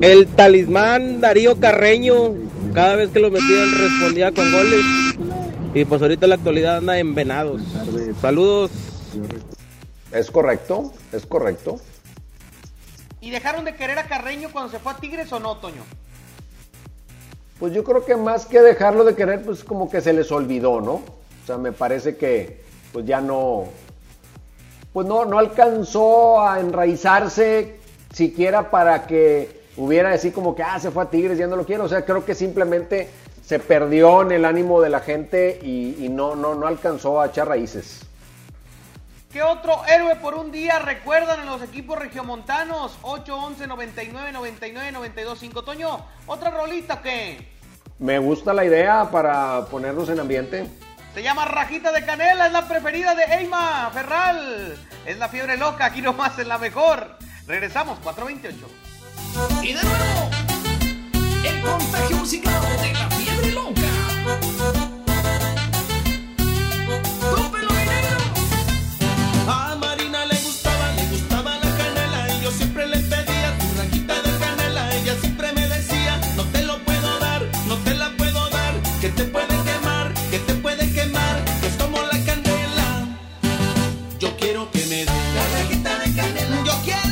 El 0.00 0.26
talismán 0.28 1.20
Darío 1.20 1.58
Carreño, 1.60 2.34
cada 2.72 2.96
vez 2.96 3.10
que 3.10 3.20
lo 3.20 3.30
metía 3.30 3.62
él 3.62 3.72
respondía 3.76 4.32
con 4.32 4.50
goles. 4.50 4.84
Y 5.74 5.84
pues 5.84 6.00
ahorita 6.00 6.26
en 6.26 6.30
la 6.30 6.36
actualidad 6.36 6.76
anda 6.78 6.98
en 6.98 7.14
Venados. 7.14 7.62
Saludos. 8.20 8.70
Es 10.12 10.30
correcto, 10.30 10.92
es 11.12 11.26
correcto. 11.26 11.80
¿Y 13.20 13.30
dejaron 13.30 13.64
de 13.64 13.74
querer 13.74 13.98
a 13.98 14.04
Carreño 14.04 14.50
cuando 14.52 14.70
se 14.70 14.78
fue 14.78 14.92
a 14.92 14.96
Tigres 14.96 15.32
o 15.32 15.40
no, 15.40 15.56
Toño? 15.56 15.82
Pues 17.62 17.72
yo 17.72 17.84
creo 17.84 18.04
que 18.04 18.16
más 18.16 18.44
que 18.44 18.60
dejarlo 18.60 19.04
de 19.04 19.14
querer, 19.14 19.40
pues 19.44 19.62
como 19.62 19.88
que 19.88 20.00
se 20.00 20.12
les 20.12 20.32
olvidó, 20.32 20.80
¿no? 20.80 20.94
O 20.94 21.46
sea, 21.46 21.58
me 21.58 21.70
parece 21.70 22.16
que 22.16 22.60
pues 22.92 23.06
ya 23.06 23.20
no, 23.20 23.66
pues 24.92 25.06
no, 25.06 25.24
no 25.26 25.38
alcanzó 25.38 26.42
a 26.42 26.58
enraizarse 26.58 27.76
siquiera 28.12 28.68
para 28.68 29.06
que 29.06 29.60
hubiera 29.76 30.10
así 30.10 30.32
como 30.32 30.56
que, 30.56 30.64
ah, 30.64 30.80
se 30.80 30.90
fue 30.90 31.04
a 31.04 31.10
Tigres, 31.10 31.38
ya 31.38 31.46
no 31.46 31.54
lo 31.54 31.64
quiero. 31.64 31.84
O 31.84 31.88
sea, 31.88 32.04
creo 32.04 32.24
que 32.24 32.34
simplemente 32.34 33.08
se 33.44 33.60
perdió 33.60 34.22
en 34.22 34.32
el 34.32 34.44
ánimo 34.44 34.80
de 34.80 34.90
la 34.90 34.98
gente 34.98 35.60
y, 35.62 36.08
no, 36.10 36.34
no, 36.34 36.56
no 36.56 36.66
alcanzó 36.66 37.20
a 37.20 37.26
echar 37.26 37.46
raíces. 37.46 38.00
¿Qué 39.32 39.40
otro 39.40 39.82
héroe 39.86 40.16
por 40.16 40.34
un 40.34 40.50
día 40.50 40.80
recuerdan 40.80 41.38
en 41.38 41.46
los 41.46 41.62
equipos 41.62 41.96
regiomontanos? 41.96 42.98
8, 43.02 43.36
11, 43.36 43.66
99, 43.68 44.32
99, 44.32 44.90
92, 44.90 45.38
5. 45.38 45.62
Toño, 45.62 46.04
¿otra 46.26 46.50
rolita 46.50 47.00
qué? 47.00 47.51
Me 48.02 48.18
gusta 48.18 48.52
la 48.52 48.64
idea 48.64 49.08
para 49.12 49.64
ponernos 49.66 50.08
en 50.08 50.18
ambiente. 50.18 50.66
Se 51.14 51.22
llama 51.22 51.44
Rajita 51.44 51.92
de 51.92 52.04
Canela, 52.04 52.48
es 52.48 52.52
la 52.52 52.66
preferida 52.66 53.14
de 53.14 53.22
Eima 53.22 53.88
Ferral. 53.94 54.76
Es 55.06 55.18
la 55.18 55.28
fiebre 55.28 55.56
loca, 55.56 55.84
aquí 55.84 56.02
nomás 56.02 56.36
es 56.36 56.48
la 56.48 56.58
mejor. 56.58 57.16
Regresamos, 57.46 58.00
428. 58.00 58.66
Y 59.62 59.74
de 59.74 59.82
nuevo, 59.84 60.30
el 61.46 61.62
contagio 61.62 62.16
musical 62.16 62.60
de 62.82 62.92
la 62.92 63.08
fiebre 63.10 63.52
loca. 63.52 63.81
No 87.06 87.11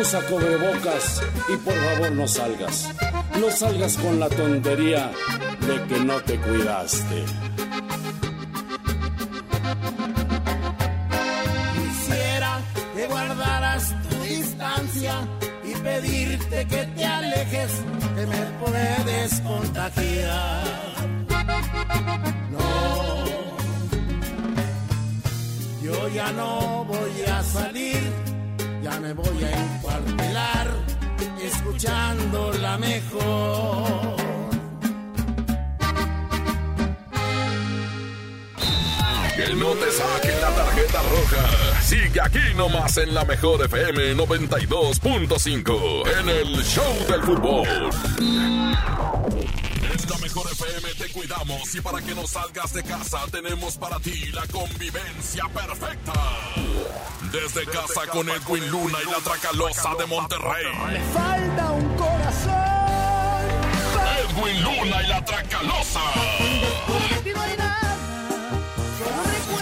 usa 0.00 0.20
cobrebocas 0.26 1.22
y 1.48 1.56
por 1.56 1.74
favor 1.74 2.12
no 2.12 2.26
salgas. 2.26 2.88
No 3.38 3.50
salgas 3.50 3.96
con 3.96 4.20
la 4.20 4.28
tontería 4.28 5.10
de 5.66 5.82
que 5.84 6.04
no 6.04 6.20
te 6.22 6.38
cuidaste. 6.38 7.24
Quisiera 11.74 12.60
que 12.94 13.06
guardaras 13.06 13.94
tu 14.08 14.22
distancia 14.22 15.14
y 15.64 15.74
pedirte 15.74 16.66
que 16.66 16.84
te 16.86 17.04
alejes, 17.04 17.70
que 18.14 18.26
me 18.26 18.42
puedes 18.64 19.40
contagiar. 19.40 20.62
No, 22.50 23.24
yo 25.82 26.08
ya 26.08 26.32
no 26.32 26.84
voy 26.84 27.22
a 27.30 27.42
salir, 27.42 28.00
me 29.02 29.12
voy 29.14 29.42
a 29.42 29.50
encuartelar, 29.50 30.68
escuchando 31.42 32.52
la 32.60 32.78
mejor. 32.78 34.14
Que 39.34 39.54
no 39.54 39.72
te 39.72 39.90
saquen 39.90 40.40
la 40.40 40.54
tarjeta 40.54 41.02
roja. 41.02 41.82
Sigue 41.82 42.20
aquí 42.20 42.54
nomás 42.56 42.96
en 42.98 43.12
la 43.12 43.24
mejor 43.24 43.64
FM 43.64 44.14
92.5 44.14 46.20
en 46.20 46.28
el 46.28 46.62
Show 46.62 46.94
del 47.08 47.22
Fútbol. 47.22 47.90
Mejor 50.34 50.50
FM 50.50 50.94
te 50.94 51.12
cuidamos 51.12 51.74
y 51.74 51.80
para 51.82 52.00
que 52.00 52.14
no 52.14 52.26
salgas 52.26 52.72
de 52.72 52.82
casa 52.82 53.18
tenemos 53.30 53.76
para 53.76 54.00
ti 54.00 54.32
la 54.32 54.46
convivencia 54.46 55.44
perfecta. 55.52 56.12
Desde 57.30 57.66
casa 57.66 58.06
con 58.10 58.26
Edwin 58.30 58.66
Luna 58.70 58.96
y 59.06 59.10
la 59.10 59.18
Tracalosa 59.18 59.94
de 59.94 60.06
Monterrey. 60.06 60.64
falta 61.12 61.72
un 61.72 61.96
corazón. 61.98 62.52
Edwin 64.30 64.64
Luna 64.64 65.02
y 65.02 65.06
la 65.08 65.22
Tracalosa. 65.22 66.00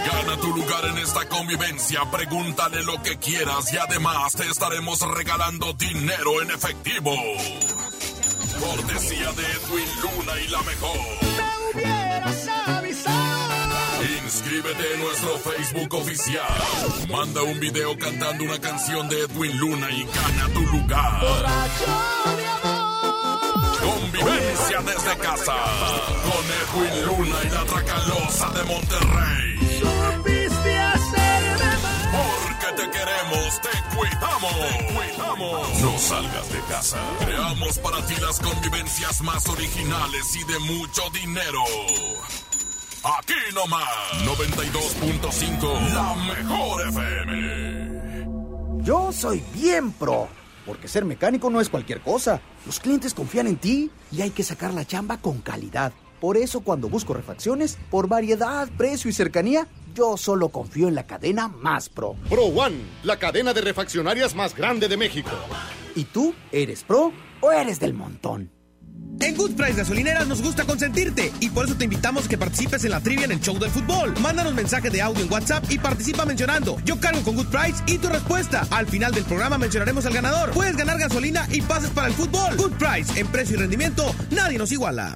Gana 0.05 0.37
tu 0.37 0.55
lugar 0.55 0.85
en 0.85 0.97
esta 0.99 1.27
convivencia, 1.27 2.09
pregúntale 2.09 2.81
lo 2.83 3.03
que 3.03 3.17
quieras 3.17 3.73
y 3.73 3.77
además 3.77 4.33
te 4.35 4.47
estaremos 4.47 5.01
regalando 5.01 5.73
dinero 5.73 6.41
en 6.41 6.51
efectivo. 6.51 7.11
Cortesía 8.61 9.31
de 9.33 9.43
Edwin 9.43 9.89
Luna 10.01 10.39
y 10.39 10.47
la 10.49 10.61
mejor. 10.61 10.97
hubieras 11.73 12.47
avisado. 12.67 13.51
Inscríbete 14.23 14.93
en 14.93 14.99
nuestro 14.99 15.37
Facebook 15.39 15.93
oficial. 15.95 16.45
Manda 17.09 17.41
un 17.41 17.59
video 17.59 17.97
cantando 17.97 18.43
una 18.43 18.59
canción 18.59 19.09
de 19.09 19.21
Edwin 19.21 19.57
Luna 19.57 19.89
y 19.89 20.03
gana 20.03 20.53
tu 20.53 20.61
lugar. 20.61 21.21
Convivencia 23.81 24.81
desde 24.81 25.17
casa. 25.17 25.55
Con 26.23 26.45
Edwin 26.85 27.05
Luna 27.05 27.37
y 27.43 27.49
la 27.49 27.65
Tracalosa 27.65 28.49
de 28.51 28.63
Monterrey. 28.63 29.51
Te 32.75 32.89
queremos, 32.89 33.61
te 33.61 33.69
cuidamos. 33.95 34.55
Te 34.55 34.93
cuidamos. 34.93 35.81
No 35.81 35.97
salgas 35.97 36.51
de 36.51 36.59
casa. 36.69 36.97
Creamos 37.25 37.77
para 37.79 38.05
ti 38.05 38.15
las 38.21 38.39
convivencias 38.39 39.21
más 39.21 39.47
originales 39.49 40.35
y 40.35 40.43
de 40.45 40.59
mucho 40.59 41.01
dinero. 41.13 41.59
Aquí 43.03 43.33
nomás. 43.53 43.83
92.5. 44.25 45.93
La 45.93 46.15
mejor 46.15 46.87
FM. 46.87 47.71
Yo 48.83 49.11
soy 49.11 49.43
bien 49.53 49.91
pro, 49.91 50.27
porque 50.65 50.87
ser 50.87 51.03
mecánico 51.05 51.49
no 51.49 51.61
es 51.61 51.69
cualquier 51.69 52.01
cosa. 52.01 52.41
Los 52.65 52.79
clientes 52.79 53.13
confían 53.13 53.47
en 53.47 53.57
ti 53.57 53.91
y 54.11 54.21
hay 54.21 54.31
que 54.31 54.43
sacar 54.43 54.73
la 54.73 54.85
chamba 54.85 55.17
con 55.17 55.41
calidad. 55.41 55.93
Por 56.21 56.37
eso 56.37 56.61
cuando 56.61 56.87
busco 56.87 57.13
refacciones, 57.13 57.77
por 57.89 58.07
variedad, 58.07 58.69
precio 58.77 59.09
y 59.09 59.13
cercanía, 59.13 59.67
yo 59.93 60.17
solo 60.17 60.49
confío 60.49 60.87
en 60.87 60.95
la 60.95 61.05
cadena 61.05 61.47
más 61.47 61.89
pro. 61.89 62.15
Pro 62.29 62.45
One, 62.45 62.77
la 63.03 63.17
cadena 63.17 63.53
de 63.53 63.61
refaccionarias 63.61 64.35
más 64.35 64.55
grande 64.55 64.87
de 64.87 64.97
México. 64.97 65.31
¿Y 65.95 66.05
tú 66.05 66.33
eres 66.51 66.83
pro 66.83 67.11
o 67.41 67.51
eres 67.51 67.79
del 67.79 67.93
montón? 67.93 68.51
En 69.19 69.35
Good 69.35 69.51
Price 69.51 69.73
Gasolineras 69.73 70.27
nos 70.27 70.41
gusta 70.41 70.65
consentirte 70.65 71.31
y 71.39 71.49
por 71.49 71.65
eso 71.65 71.75
te 71.75 71.83
invitamos 71.83 72.25
a 72.25 72.29
que 72.29 72.37
participes 72.37 72.83
en 72.85 72.91
la 72.91 73.01
trivia 73.01 73.25
en 73.25 73.31
el 73.31 73.39
show 73.39 73.57
del 73.59 73.69
fútbol. 73.69 74.13
Mándanos 74.19 74.55
mensaje 74.55 74.89
de 74.89 75.01
audio 75.01 75.23
en 75.23 75.31
WhatsApp 75.31 75.63
y 75.69 75.77
participa 75.77 76.25
mencionando 76.25 76.77
Yo 76.85 76.99
cargo 76.99 77.21
con 77.21 77.35
Good 77.35 77.47
Price 77.47 77.83
y 77.85 77.99
tu 77.99 78.09
respuesta. 78.09 78.67
Al 78.71 78.87
final 78.87 79.13
del 79.13 79.25
programa 79.25 79.57
mencionaremos 79.59 80.05
al 80.07 80.13
ganador. 80.13 80.51
Puedes 80.51 80.75
ganar 80.75 80.97
gasolina 80.97 81.47
y 81.51 81.61
pases 81.61 81.91
para 81.91 82.07
el 82.07 82.13
fútbol. 82.13 82.55
Good 82.57 82.73
Price, 82.73 83.19
en 83.19 83.27
precio 83.27 83.57
y 83.57 83.59
rendimiento, 83.59 84.03
nadie 84.31 84.57
nos 84.57 84.71
iguala. 84.71 85.15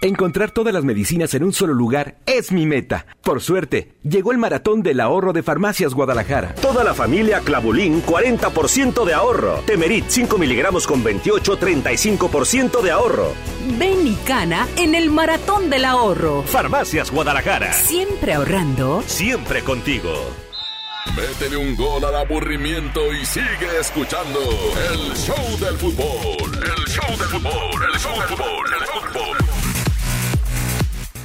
Encontrar 0.00 0.52
todas 0.52 0.72
las 0.72 0.84
medicinas 0.84 1.34
en 1.34 1.42
un 1.42 1.52
solo 1.52 1.74
lugar 1.74 2.18
es 2.24 2.52
mi 2.52 2.66
meta. 2.66 3.06
Por 3.24 3.40
suerte, 3.40 3.94
llegó 4.04 4.30
el 4.30 4.38
maratón 4.38 4.80
del 4.80 5.00
ahorro 5.00 5.32
de 5.32 5.42
Farmacias 5.42 5.92
Guadalajara. 5.92 6.54
Toda 6.54 6.84
la 6.84 6.94
familia 6.94 7.40
Clavulín, 7.40 8.00
40% 8.04 9.04
de 9.04 9.12
ahorro. 9.12 9.54
Temerit, 9.66 10.04
5 10.06 10.38
miligramos 10.38 10.86
con 10.86 11.02
28, 11.02 11.58
35% 11.58 12.80
de 12.80 12.92
ahorro. 12.92 13.32
Ven 13.76 14.06
y 14.06 14.14
cana 14.24 14.68
en 14.76 14.94
el 14.94 15.10
maratón 15.10 15.68
del 15.68 15.84
ahorro. 15.84 16.44
Farmacias 16.44 17.10
Guadalajara. 17.10 17.72
Siempre 17.72 18.34
ahorrando. 18.34 19.02
Siempre 19.04 19.64
contigo. 19.64 20.12
Métele 21.16 21.56
un 21.56 21.74
gol 21.74 22.04
al 22.04 22.14
aburrimiento 22.14 23.00
y 23.12 23.24
sigue 23.24 23.80
escuchando 23.80 24.38
el 24.92 25.16
show 25.16 25.58
del 25.58 25.76
fútbol. 25.76 26.52
El 26.54 26.84
show 26.86 27.16
del 27.16 27.28
fútbol, 27.28 27.82
el 27.90 27.98
show 27.98 28.12
del 28.12 28.28
fútbol, 28.28 28.72
el 28.72 28.84
show 28.86 28.86
del 28.86 28.86
fútbol. 28.86 28.97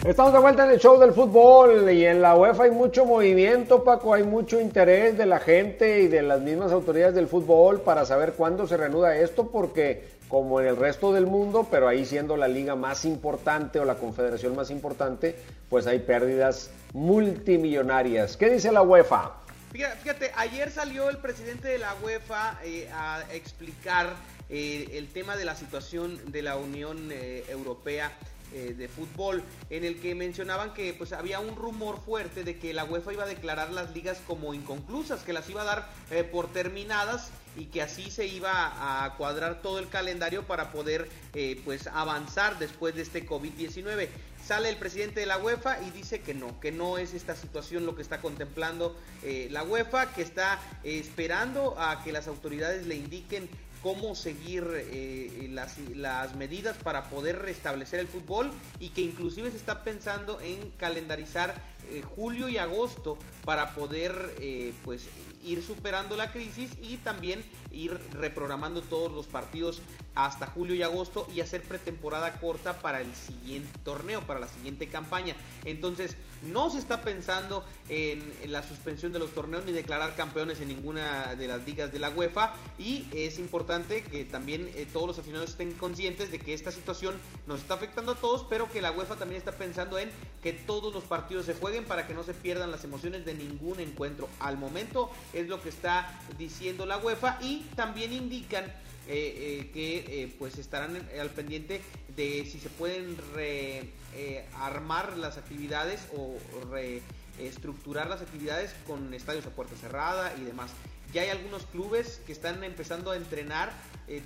Estamos 0.06 0.34
de 0.34 0.40
vuelta 0.40 0.66
en 0.66 0.72
el 0.72 0.80
show 0.82 1.00
del 1.00 1.14
fútbol 1.14 1.90
y 1.90 2.06
en 2.06 2.22
la 2.22 2.36
UEFA 2.36 2.66
hay 2.66 2.72
mucho 2.72 3.06
movimiento, 3.06 3.86
Paco, 3.86 4.14
hay 4.14 4.24
mucho 4.24 4.60
interés 4.60 5.18
de 5.18 5.26
la 5.26 5.40
gente 5.40 6.02
y 6.02 6.08
de 6.08 6.22
las 6.22 6.42
mismas 6.42 6.74
autoridades 6.74 7.16
del 7.16 7.30
fútbol 7.30 7.80
para 7.80 8.06
saber 8.06 8.34
cuándo 8.34 8.68
se 8.68 8.76
reanuda 8.76 9.16
esto, 9.16 9.50
porque 9.50 10.10
como 10.28 10.60
en 10.60 10.68
el 10.68 10.76
resto 10.76 11.14
del 11.14 11.26
mundo, 11.26 11.70
pero 11.72 11.88
ahí 11.88 12.06
siendo 12.06 12.36
la 12.36 12.50
liga 12.50 12.76
más 12.76 13.06
importante 13.06 13.80
o 13.80 13.86
la 13.86 13.96
confederación 13.96 14.58
más 14.58 14.72
importante, 14.72 15.38
pues 15.70 15.88
hay 15.88 16.00
pérdidas 16.00 16.70
multimillonarias. 16.92 18.36
¿Qué 18.36 18.50
dice 18.50 18.74
la 18.74 18.82
UEFA? 18.82 19.38
Fíjate, 19.72 20.32
ayer 20.36 20.70
salió 20.70 21.10
el 21.10 21.18
presidente 21.20 21.70
de 21.70 21.78
la 21.78 21.96
UEFA 22.04 22.60
eh, 22.66 22.90
a 22.94 23.24
explicar 23.32 24.08
eh, 24.50 24.86
el 24.94 25.08
tema 25.08 25.38
de 25.38 25.46
la 25.46 25.56
situación 25.56 26.20
de 26.30 26.42
la 26.42 26.58
Unión 26.58 27.10
eh, 27.10 27.46
Europea 27.48 28.12
eh, 28.54 28.76
de 28.78 28.88
fútbol 28.88 29.44
en 29.72 29.84
el 29.84 30.00
que 30.00 30.14
mencionaban 30.14 30.76
que 30.76 30.94
pues 30.94 31.12
había 31.12 31.40
un 31.40 31.56
rumor 31.56 32.00
fuerte 32.00 32.44
de 32.44 32.60
que 32.60 32.72
la 32.72 32.84
UEFA 32.86 33.14
iba 33.14 33.24
a 33.24 33.28
declarar 33.28 33.72
las 33.72 33.96
ligas 33.96 34.20
como 34.28 34.54
inconclusas, 34.54 35.24
que 35.24 35.34
las 35.34 35.50
iba 35.50 35.64
a 35.64 35.66
dar 35.66 35.90
eh, 36.12 36.24
por 36.24 36.54
terminadas 36.54 37.32
y 37.58 37.66
que 37.66 37.82
así 37.82 38.12
se 38.12 38.28
iba 38.28 39.06
a 39.06 39.16
cuadrar 39.18 39.64
todo 39.64 39.80
el 39.80 39.90
calendario 39.90 40.44
para 40.44 40.72
poder 40.72 41.10
eh, 41.34 41.60
pues 41.66 41.88
avanzar 41.88 42.60
después 42.60 42.94
de 42.94 43.02
este 43.02 43.28
COVID-19. 43.28 44.08
Sale 44.46 44.70
el 44.70 44.78
presidente 44.78 45.22
de 45.22 45.26
la 45.26 45.40
UEFA 45.40 45.82
y 45.82 45.90
dice 45.90 46.22
que 46.22 46.36
no, 46.36 46.60
que 46.60 46.72
no 46.72 47.00
es 47.00 47.16
esta 47.16 47.36
situación 47.36 47.88
lo 47.88 47.96
que 47.96 48.02
está 48.04 48.22
contemplando 48.22 48.96
la 49.24 49.64
UEFA, 49.64 50.14
que 50.14 50.22
está 50.22 50.60
esperando 50.84 51.80
a 51.80 52.04
que 52.04 52.12
las 52.12 52.28
autoridades 52.28 52.86
le 52.86 52.96
indiquen 52.96 53.50
cómo 53.84 54.16
seguir 54.16 54.66
eh, 54.74 55.50
las, 55.52 55.78
las, 55.94 56.36
medidas 56.36 56.78
para 56.78 57.10
poder 57.10 57.40
restablecer 57.40 58.00
el 58.00 58.08
fútbol 58.08 58.50
y 58.80 58.90
que 58.90 59.02
inclusive 59.02 59.52
se 59.52 59.58
está 59.58 59.84
pensando 59.84 60.40
en 60.42 60.72
calendarizar 60.72 61.54
eh, 61.92 62.02
julio 62.16 62.48
y 62.48 62.58
agosto 62.58 63.18
para 63.44 63.76
poder 63.76 64.36
eh, 64.40 64.74
pues 64.86 65.06
ir 65.44 65.62
superando 65.62 66.16
la 66.16 66.32
crisis 66.32 66.72
y 66.82 66.96
también 66.98 67.44
ir 67.74 68.00
reprogramando 68.14 68.82
todos 68.82 69.12
los 69.12 69.28
partidos 69.28 69.82
hasta 70.16 70.48
julio 70.48 70.76
y 70.76 70.84
agosto 70.84 71.28
y 71.34 71.42
hacer 71.42 71.64
pretemporada 71.64 72.34
corta 72.40 72.80
para 72.80 73.02
el 73.02 73.14
siguiente 73.16 73.80
torneo, 73.84 74.22
para 74.22 74.40
la 74.40 74.48
siguiente 74.48 74.88
campaña. 74.88 75.36
Entonces, 75.66 76.16
no 76.44 76.70
se 76.70 76.78
está 76.78 77.02
pensando 77.02 77.64
en, 77.90 78.34
la 78.52 78.64
suspensión 78.64 79.14
de 79.14 79.20
los 79.20 79.32
torneos 79.32 79.66
ni 79.66 79.72
declarar 79.72 80.16
campeones 80.16 80.60
en 80.60 80.68
ninguna 80.68 81.36
de 81.36 81.48
las 81.48 81.66
ligas 81.66 81.92
de 81.92 82.00
la 82.00 82.10
UEFA 82.10 82.54
y 82.78 83.08
es 83.14 83.40
importante 83.40 84.04
que 84.04 84.26
también 84.26 84.70
eh, 84.76 84.86
todos 84.92 85.08
los 85.08 85.18
aficionados 85.18 85.52
estén 85.52 85.72
conscientes 85.74 86.32
de 86.32 86.40
que 86.40 86.54
esta 86.54 86.72
situación 86.72 87.16
nos 87.48 87.62
está 87.62 87.76
afectando 87.76 88.12
a 88.12 88.16
todos, 88.16 88.46
pero 88.50 88.70
que 88.70 88.82
la 88.82 88.92
UEFA 88.92 89.16
también 89.16 89.40
está 89.40 89.54
pensando 89.54 89.98
en 89.98 90.12
que 90.42 90.54
todos 90.54 90.94
los 90.94 91.04
partidos 91.06 91.46
se 91.46 91.54
jueguen 91.54 91.86
para 91.86 92.06
que 92.06 92.14
no 92.14 92.24
se 92.24 92.34
pierdan 92.34 92.72
las 92.72 92.84
emociones 92.84 93.26
de 93.26 93.34
ningún 93.34 93.80
encuentro. 93.80 94.28
Al 94.40 94.58
momento 94.58 95.10
es 95.32 95.48
lo 95.48 95.62
que 95.62 95.70
está 95.70 96.20
diciendo 96.38 96.86
la 96.86 96.98
UEFA 96.98 97.40
y 97.42 97.63
también 97.76 98.14
indican 98.14 98.66
eh, 99.06 99.66
eh, 99.66 99.72
que 99.74 100.24
eh, 100.24 100.36
pues 100.40 100.58
estarán 100.58 100.96
al 101.20 101.30
pendiente 101.32 101.82
de 102.16 102.46
si 102.50 102.58
se 102.58 102.70
pueden 102.70 103.18
rearmar 103.36 105.18
las 105.18 105.38
actividades 105.38 106.08
o 106.16 106.38
reestructurar 106.72 108.10
las 108.10 108.22
actividades 108.22 108.74
con 108.88 109.14
estadios 109.14 109.46
a 109.46 109.50
puerta 109.50 109.76
cerrada 109.76 110.34
y 110.40 110.46
demás. 110.46 110.72
Ya 111.12 111.24
hay 111.24 111.30
algunos 111.30 111.66
clubes 111.66 112.22
que 112.26 112.32
están 112.32 112.64
empezando 112.64 113.12
a 113.12 113.18
entrenar, 113.18 113.74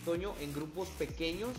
Toño, 0.06 0.36
en 0.42 0.54
grupos 0.54 0.90
pequeños 0.90 1.54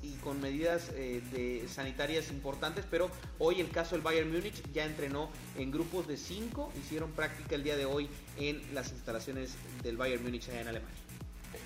y 0.00 0.12
con 0.18 0.40
medidas 0.40 0.92
de 0.94 1.66
sanitarias 1.68 2.30
importantes, 2.30 2.84
pero 2.88 3.10
hoy 3.38 3.60
el 3.60 3.70
caso 3.70 3.96
del 3.96 4.02
Bayern 4.02 4.32
Múnich 4.32 4.62
ya 4.72 4.86
entrenó 4.86 5.28
en 5.58 5.70
grupos 5.70 6.06
de 6.06 6.16
5, 6.16 6.72
hicieron 6.80 7.10
práctica 7.10 7.56
el 7.56 7.64
día 7.64 7.76
de 7.76 7.84
hoy 7.84 8.08
en 8.38 8.62
las 8.74 8.92
instalaciones 8.92 9.54
del 9.82 9.96
Bayern 9.96 10.22
Múnich 10.22 10.48
allá 10.48 10.62
en 10.62 10.68
Alemania. 10.68 10.99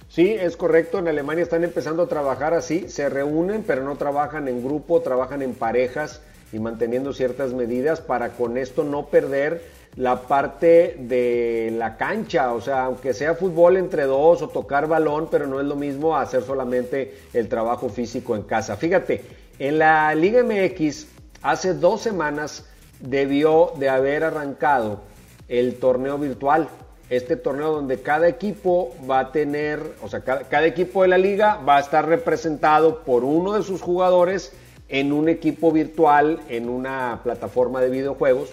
Sí, 0.09 0.33
es 0.33 0.57
correcto, 0.57 0.99
en 0.99 1.09
Alemania 1.09 1.43
están 1.43 1.65
empezando 1.65 2.05
a 2.05 2.09
trabajar 2.09 2.55
así, 2.55 2.89
se 2.89 3.09
reúnen, 3.09 3.65
pero 3.67 3.83
no 3.83 3.97
trabajan 3.97 4.47
en 4.49 4.65
grupo, 4.65 5.01
trabajan 5.01 5.43
en 5.43 5.55
parejas 5.55 6.21
y 6.53 6.61
manteniendo 6.61 7.13
ciertas 7.13 7.53
medidas 7.53 8.01
para 8.01 8.31
con 8.31 8.57
esto 8.57 8.85
no 8.85 9.07
perder 9.07 9.63
la 9.97 10.23
parte 10.23 10.97
de 10.99 11.73
la 11.77 11.97
cancha, 11.97 12.53
o 12.53 12.61
sea, 12.61 12.85
aunque 12.85 13.15
sea 13.15 13.35
fútbol 13.35 13.77
entre 13.77 14.05
dos 14.05 14.43
o 14.43 14.49
tocar 14.49 14.87
balón, 14.89 15.29
pero 15.31 15.47
no 15.47 15.61
es 15.61 15.67
lo 15.67 15.77
mismo 15.77 16.17
hacer 16.17 16.43
solamente 16.43 17.15
el 17.33 17.49
trabajo 17.49 17.89
físico 17.89 18.35
en 18.37 18.43
casa. 18.43 18.77
Fíjate, 18.77 19.23
en 19.59 19.79
la 19.79 20.15
Liga 20.15 20.43
MX 20.43 21.07
hace 21.43 21.75
dos 21.75 22.01
semanas 22.01 22.67
debió 23.01 23.73
de 23.77 23.89
haber 23.89 24.25
arrancado 24.25 25.01
el 25.49 25.77
torneo 25.77 26.19
virtual, 26.19 26.69
este 27.11 27.37
torneo 27.37 27.73
donde 27.73 28.01
cada 28.01 28.29
equipo 28.29 28.95
va 29.09 29.21
a 29.21 29.33
tener, 29.33 29.81
o 30.03 30.09
sea, 30.09 30.21
cada, 30.21 30.67
equipo 30.67 31.03
de 31.03 31.09
la 31.09 31.19
liga 31.19 31.57
va 31.57 31.77
a 31.77 31.81
estar 31.81 32.09
representado 32.09 33.01
por 33.01 33.25
uno 33.25 33.53
de 33.53 33.63
sus 33.63 33.83
jugadores 33.83 34.53
en 34.89 35.13
un 35.13 35.29
equipo 35.29 35.73
virtual, 35.73 36.41
en 36.49 36.69
una 36.69 37.21
plataforma 37.23 37.81
de 37.81 37.91
videojuegos. 37.91 38.51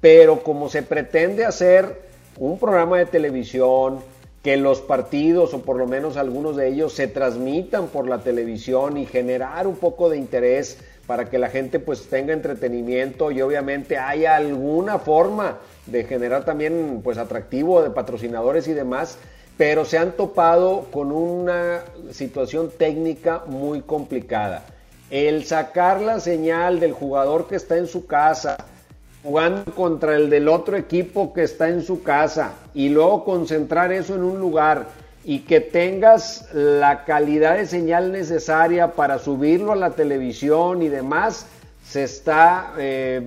Pero 0.00 0.42
como 0.42 0.68
se 0.68 0.82
pretende 0.82 1.44
hacer 1.44 2.00
un 2.38 2.58
programa 2.58 2.98
de 2.98 3.06
televisión, 3.06 4.00
que 4.42 4.56
los 4.56 4.80
partidos 4.80 5.52
o 5.52 5.62
por 5.62 5.76
lo 5.76 5.86
menos 5.86 6.16
algunos 6.16 6.56
de 6.56 6.68
ellos 6.68 6.94
se 6.94 7.08
transmitan 7.08 7.88
por 7.88 8.08
la 8.08 8.20
televisión 8.20 8.96
y 8.96 9.04
generar 9.04 9.66
un 9.66 9.76
poco 9.76 10.08
de 10.08 10.16
interés 10.16 10.78
para 11.06 11.28
que 11.28 11.38
la 11.38 11.50
gente 11.50 11.78
pues 11.78 12.08
tenga 12.08 12.32
entretenimiento 12.32 13.30
y 13.30 13.42
obviamente 13.42 13.98
haya 13.98 14.36
alguna 14.36 14.98
forma 14.98 15.58
de 15.90 16.04
generar 16.04 16.44
también 16.44 17.00
pues 17.02 17.18
atractivo 17.18 17.82
de 17.82 17.90
patrocinadores 17.90 18.68
y 18.68 18.72
demás, 18.72 19.18
pero 19.56 19.84
se 19.84 19.98
han 19.98 20.12
topado 20.12 20.86
con 20.90 21.12
una 21.12 21.84
situación 22.12 22.70
técnica 22.76 23.42
muy 23.46 23.82
complicada. 23.82 24.64
El 25.10 25.44
sacar 25.44 26.00
la 26.00 26.20
señal 26.20 26.80
del 26.80 26.92
jugador 26.92 27.46
que 27.46 27.56
está 27.56 27.76
en 27.76 27.86
su 27.86 28.06
casa, 28.06 28.56
jugando 29.22 29.74
contra 29.74 30.16
el 30.16 30.30
del 30.30 30.48
otro 30.48 30.76
equipo 30.76 31.32
que 31.32 31.42
está 31.42 31.68
en 31.68 31.82
su 31.82 32.02
casa 32.02 32.52
y 32.72 32.88
luego 32.88 33.24
concentrar 33.24 33.92
eso 33.92 34.14
en 34.14 34.22
un 34.22 34.38
lugar 34.38 34.86
y 35.24 35.40
que 35.40 35.60
tengas 35.60 36.48
la 36.54 37.04
calidad 37.04 37.56
de 37.56 37.66
señal 37.66 38.12
necesaria 38.12 38.92
para 38.92 39.18
subirlo 39.18 39.72
a 39.72 39.76
la 39.76 39.90
televisión 39.90 40.82
y 40.82 40.88
demás, 40.88 41.46
se 41.90 42.04
está 42.04 42.72
eh, 42.78 43.20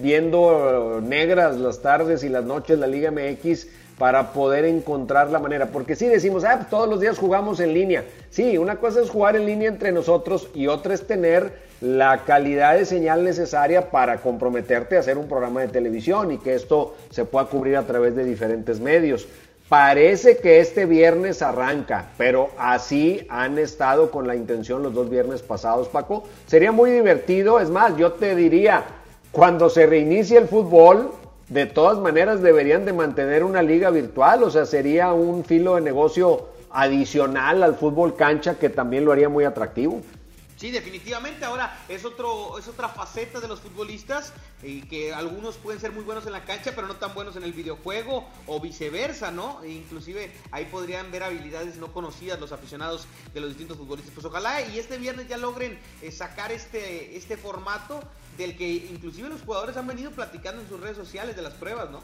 viendo 0.00 1.02
negras 1.02 1.58
las 1.58 1.82
tardes 1.82 2.24
y 2.24 2.30
las 2.30 2.44
noches 2.44 2.78
la 2.78 2.86
Liga 2.86 3.10
MX 3.10 3.66
para 3.98 4.32
poder 4.32 4.64
encontrar 4.64 5.30
la 5.30 5.38
manera. 5.38 5.66
Porque 5.66 5.96
si 5.96 6.06
sí 6.06 6.10
decimos, 6.10 6.42
ah, 6.44 6.56
pues 6.56 6.70
todos 6.70 6.88
los 6.88 6.98
días 6.98 7.18
jugamos 7.18 7.60
en 7.60 7.74
línea. 7.74 8.04
Sí, 8.30 8.56
una 8.56 8.76
cosa 8.76 9.02
es 9.02 9.10
jugar 9.10 9.36
en 9.36 9.44
línea 9.44 9.68
entre 9.68 9.92
nosotros 9.92 10.48
y 10.54 10.66
otra 10.66 10.94
es 10.94 11.06
tener 11.06 11.66
la 11.82 12.24
calidad 12.24 12.78
de 12.78 12.86
señal 12.86 13.22
necesaria 13.22 13.90
para 13.90 14.16
comprometerte 14.16 14.96
a 14.96 15.00
hacer 15.00 15.18
un 15.18 15.28
programa 15.28 15.60
de 15.60 15.68
televisión 15.68 16.32
y 16.32 16.38
que 16.38 16.54
esto 16.54 16.96
se 17.10 17.26
pueda 17.26 17.44
cubrir 17.44 17.76
a 17.76 17.82
través 17.82 18.16
de 18.16 18.24
diferentes 18.24 18.80
medios. 18.80 19.28
Parece 19.68 20.36
que 20.36 20.60
este 20.60 20.86
viernes 20.86 21.42
arranca, 21.42 22.10
pero 22.16 22.50
así 22.56 23.26
han 23.28 23.58
estado 23.58 24.12
con 24.12 24.28
la 24.28 24.36
intención 24.36 24.84
los 24.84 24.94
dos 24.94 25.10
viernes 25.10 25.42
pasados, 25.42 25.88
Paco. 25.88 26.22
Sería 26.46 26.70
muy 26.70 26.92
divertido, 26.92 27.58
es 27.58 27.68
más, 27.68 27.96
yo 27.96 28.12
te 28.12 28.36
diría, 28.36 28.84
cuando 29.32 29.68
se 29.68 29.86
reinicie 29.86 30.38
el 30.38 30.46
fútbol, 30.46 31.10
de 31.48 31.66
todas 31.66 31.98
maneras 31.98 32.42
deberían 32.42 32.84
de 32.84 32.92
mantener 32.92 33.42
una 33.42 33.60
liga 33.60 33.90
virtual, 33.90 34.44
o 34.44 34.50
sea, 34.50 34.66
sería 34.66 35.12
un 35.12 35.44
filo 35.44 35.74
de 35.74 35.80
negocio 35.80 36.46
adicional 36.70 37.64
al 37.64 37.74
fútbol 37.74 38.14
cancha 38.14 38.54
que 38.60 38.68
también 38.68 39.04
lo 39.04 39.10
haría 39.10 39.28
muy 39.28 39.42
atractivo. 39.42 40.00
Sí, 40.56 40.70
definitivamente. 40.70 41.44
Ahora 41.44 41.84
es 41.88 42.04
otro 42.04 42.58
es 42.58 42.66
otra 42.66 42.88
faceta 42.88 43.40
de 43.40 43.48
los 43.48 43.60
futbolistas 43.60 44.32
y 44.62 44.82
que 44.82 45.12
algunos 45.12 45.56
pueden 45.56 45.80
ser 45.80 45.92
muy 45.92 46.02
buenos 46.02 46.24
en 46.26 46.32
la 46.32 46.44
cancha, 46.44 46.72
pero 46.74 46.86
no 46.86 46.96
tan 46.96 47.14
buenos 47.14 47.36
en 47.36 47.42
el 47.42 47.52
videojuego 47.52 48.26
o 48.46 48.60
viceversa, 48.60 49.30
¿no? 49.30 49.62
E 49.62 49.70
inclusive 49.70 50.32
ahí 50.50 50.64
podrían 50.64 51.10
ver 51.10 51.24
habilidades 51.24 51.76
no 51.76 51.92
conocidas 51.92 52.40
los 52.40 52.52
aficionados 52.52 53.06
de 53.34 53.40
los 53.40 53.50
distintos 53.50 53.76
futbolistas. 53.76 54.14
Pues 54.14 54.24
ojalá 54.24 54.62
y 54.62 54.78
este 54.78 54.96
viernes 54.96 55.28
ya 55.28 55.36
logren 55.36 55.78
eh, 56.00 56.10
sacar 56.10 56.50
este 56.52 57.16
este 57.16 57.36
formato 57.36 58.02
del 58.38 58.56
que 58.56 58.68
inclusive 58.68 59.28
los 59.28 59.42
jugadores 59.42 59.76
han 59.76 59.86
venido 59.86 60.10
platicando 60.10 60.62
en 60.62 60.68
sus 60.68 60.80
redes 60.80 60.96
sociales 60.96 61.36
de 61.36 61.42
las 61.42 61.52
pruebas, 61.54 61.90
¿no? 61.90 62.02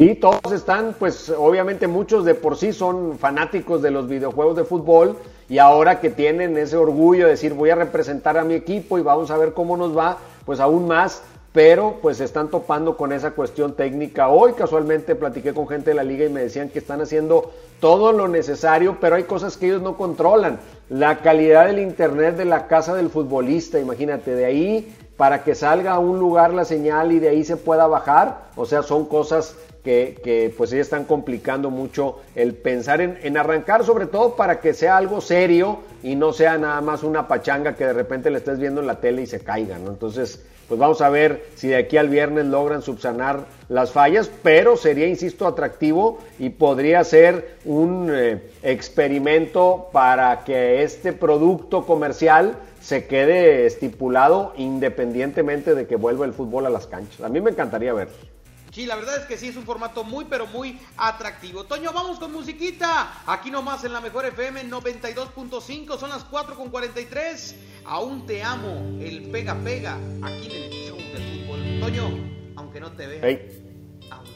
Y 0.00 0.14
todos 0.14 0.52
están, 0.52 0.94
pues 0.96 1.28
obviamente 1.28 1.88
muchos 1.88 2.24
de 2.24 2.36
por 2.36 2.56
sí 2.56 2.72
son 2.72 3.18
fanáticos 3.18 3.82
de 3.82 3.90
los 3.90 4.06
videojuegos 4.06 4.54
de 4.54 4.62
fútbol 4.62 5.16
y 5.48 5.58
ahora 5.58 5.98
que 5.98 6.08
tienen 6.08 6.56
ese 6.56 6.76
orgullo 6.76 7.24
de 7.24 7.32
decir 7.32 7.52
voy 7.52 7.70
a 7.70 7.74
representar 7.74 8.38
a 8.38 8.44
mi 8.44 8.54
equipo 8.54 8.96
y 9.00 9.02
vamos 9.02 9.32
a 9.32 9.36
ver 9.36 9.54
cómo 9.54 9.76
nos 9.76 9.98
va, 9.98 10.18
pues 10.46 10.60
aún 10.60 10.86
más, 10.86 11.22
pero 11.52 11.96
pues 12.00 12.20
están 12.20 12.46
topando 12.46 12.96
con 12.96 13.12
esa 13.12 13.32
cuestión 13.32 13.74
técnica. 13.74 14.28
Hoy 14.28 14.52
casualmente 14.52 15.16
platiqué 15.16 15.52
con 15.52 15.66
gente 15.66 15.90
de 15.90 15.96
la 15.96 16.04
liga 16.04 16.24
y 16.26 16.28
me 16.28 16.42
decían 16.42 16.68
que 16.68 16.78
están 16.78 17.00
haciendo 17.00 17.50
todo 17.80 18.12
lo 18.12 18.28
necesario, 18.28 18.98
pero 19.00 19.16
hay 19.16 19.24
cosas 19.24 19.56
que 19.56 19.66
ellos 19.66 19.82
no 19.82 19.96
controlan. 19.96 20.60
La 20.88 21.22
calidad 21.22 21.66
del 21.66 21.80
internet 21.80 22.36
de 22.36 22.44
la 22.44 22.68
casa 22.68 22.94
del 22.94 23.10
futbolista, 23.10 23.80
imagínate, 23.80 24.36
de 24.36 24.44
ahí 24.44 24.94
para 25.16 25.42
que 25.42 25.56
salga 25.56 25.94
a 25.94 25.98
un 25.98 26.20
lugar 26.20 26.54
la 26.54 26.64
señal 26.64 27.10
y 27.10 27.18
de 27.18 27.30
ahí 27.30 27.42
se 27.42 27.56
pueda 27.56 27.88
bajar. 27.88 28.50
O 28.54 28.64
sea, 28.64 28.84
son 28.84 29.06
cosas 29.06 29.56
que, 29.88 30.52
pues 30.56 30.70
ya 30.70 30.80
están 30.80 31.04
complicando 31.04 31.70
mucho 31.70 32.18
el 32.34 32.54
pensar 32.54 33.00
en, 33.00 33.36
arrancar, 33.36 33.84
sobre 33.84 34.06
todo 34.06 34.36
para 34.36 34.60
que 34.60 34.74
sea 34.74 34.96
algo 34.96 35.20
serio 35.20 35.78
y 36.02 36.14
no 36.14 36.32
sea 36.32 36.58
nada 36.58 36.80
más 36.80 37.02
una 37.02 37.26
pachanga 37.26 37.74
que 37.74 37.86
de 37.86 37.94
repente 37.94 38.30
le 38.30 38.38
estés 38.38 38.58
viendo 38.58 38.80
en 38.80 38.86
la 38.86 39.00
tele 39.00 39.22
y 39.22 39.26
se 39.26 39.40
caiga, 39.40 39.78
¿no? 39.78 39.90
Entonces, 39.90 40.44
pues 40.68 40.78
vamos 40.78 41.00
a 41.00 41.08
ver 41.08 41.46
si 41.54 41.68
de 41.68 41.76
aquí 41.76 41.96
al 41.96 42.10
viernes 42.10 42.44
logran 42.44 42.82
subsanar 42.82 43.46
las 43.70 43.92
fallas, 43.92 44.30
pero 44.42 44.76
sería, 44.76 45.06
insisto, 45.06 45.46
atractivo 45.46 46.18
y 46.38 46.50
podría 46.50 47.02
ser 47.04 47.56
un 47.64 48.10
eh, 48.12 48.42
experimento 48.62 49.88
para 49.92 50.44
que 50.44 50.82
este 50.82 51.14
producto 51.14 51.86
comercial 51.86 52.56
se 52.82 53.06
quede 53.06 53.64
estipulado 53.64 54.52
independientemente 54.58 55.74
de 55.74 55.86
que 55.86 55.96
vuelva 55.96 56.26
el 56.26 56.34
fútbol 56.34 56.66
a 56.66 56.70
las 56.70 56.86
canchas. 56.86 57.22
A 57.22 57.30
mí 57.30 57.40
me 57.40 57.50
encantaría 57.50 57.94
verlo. 57.94 58.37
Sí, 58.78 58.86
la 58.86 58.94
verdad 58.94 59.16
es 59.16 59.24
que 59.24 59.36
sí, 59.36 59.48
es 59.48 59.56
un 59.56 59.64
formato 59.64 60.04
muy, 60.04 60.26
pero 60.26 60.46
muy 60.46 60.78
atractivo. 60.96 61.64
Toño, 61.64 61.92
vamos 61.92 62.20
con 62.20 62.30
musiquita. 62.30 63.12
Aquí 63.26 63.50
nomás 63.50 63.82
en 63.82 63.92
la 63.92 64.00
Mejor 64.00 64.24
FM 64.26 64.70
92.5, 64.70 65.98
son 65.98 66.10
las 66.10 66.22
4 66.22 66.54
con 66.54 66.70
43. 66.70 67.56
Aún 67.86 68.24
te 68.24 68.40
amo, 68.40 68.96
el 69.00 69.32
pega 69.32 69.56
pega, 69.64 69.98
aquí 70.22 70.46
en 70.46 70.62
el 70.62 70.70
show 70.86 70.96
del 70.96 71.40
fútbol. 71.40 71.80
Toño, 71.80 72.54
aunque 72.54 72.78
no 72.78 72.92
te 72.92 73.08
vea, 73.08 73.20
hey. 73.24 73.64
aún 74.12 74.28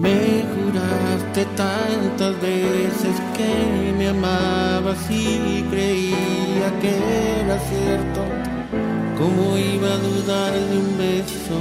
Me 0.00 0.44
juraste 0.54 1.44
tantas 1.56 2.40
veces 2.40 3.16
que 3.36 3.92
me 3.98 4.08
amabas 4.08 4.98
y 5.10 5.62
creía 5.70 6.68
que 6.80 6.92
era 7.40 7.58
cierto. 7.68 8.20
¿Cómo 9.18 9.58
iba 9.58 9.88
a 9.92 9.98
dudar 9.98 10.52
de 10.54 10.78
un 10.78 10.96
beso? 10.96 11.58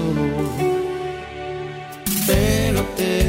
Pero 2.28 2.82
te 2.96 3.29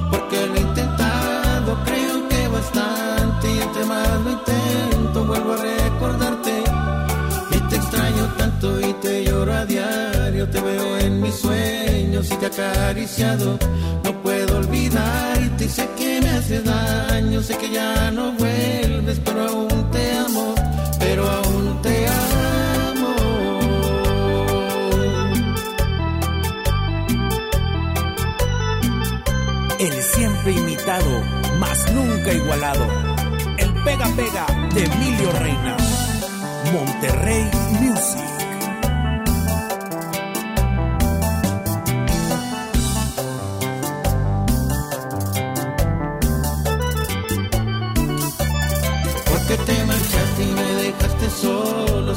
te 12.49 12.63
acariciado. 12.63 13.59
No 14.03 14.21
puedo 14.23 14.57
olvidarte 14.57 15.65
y 15.65 15.69
sé 15.69 15.87
que 15.97 16.21
me 16.21 16.29
hace 16.29 16.61
daño, 16.61 17.41
sé 17.41 17.55
que 17.57 17.69
ya 17.69 18.11
no 18.11 18.31
vuelves, 18.33 19.19
pero 19.23 19.47
aún 19.47 19.91
te 19.91 20.17
amo, 20.17 20.55
pero 20.99 21.29
aún 21.29 21.81
te 21.83 22.07
amo. 22.07 23.15
El 29.79 30.01
siempre 30.01 30.53
imitado, 30.53 31.21
mas 31.59 31.91
nunca 31.93 32.33
igualado. 32.33 32.87
El 33.57 33.71
pega 33.83 34.07
pega 34.15 34.45
de 34.73 34.83
Emilio 34.85 35.31
Reina. 35.33 35.77
Monterrey 36.73 37.70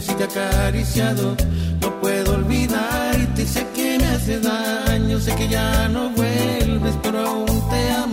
y 0.00 0.14
te 0.14 0.22
he 0.22 0.26
acariciado. 0.26 1.36
No 1.80 2.00
puedo 2.00 2.34
olvidarte 2.34 3.46
sé 3.46 3.66
que 3.74 3.98
me 3.98 4.06
hace 4.06 4.40
daño, 4.40 5.20
sé 5.20 5.34
que 5.34 5.48
ya 5.48 5.88
no 5.88 6.10
vuelves, 6.10 6.94
pero 7.02 7.26
aún 7.26 7.68
te 7.70 7.90
amo, 7.90 8.11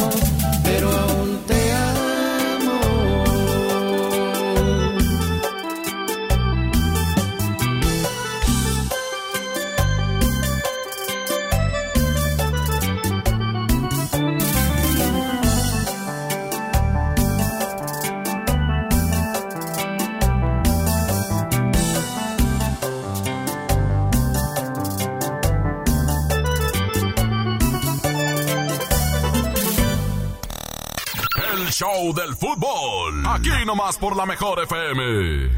show 31.80 32.14
del 32.14 32.36
fútbol. 32.36 33.24
Aquí 33.26 33.66
nomás 33.66 33.98
por 33.98 34.14
la 34.14 34.26
mejor 34.26 34.60
FM. 34.64 35.50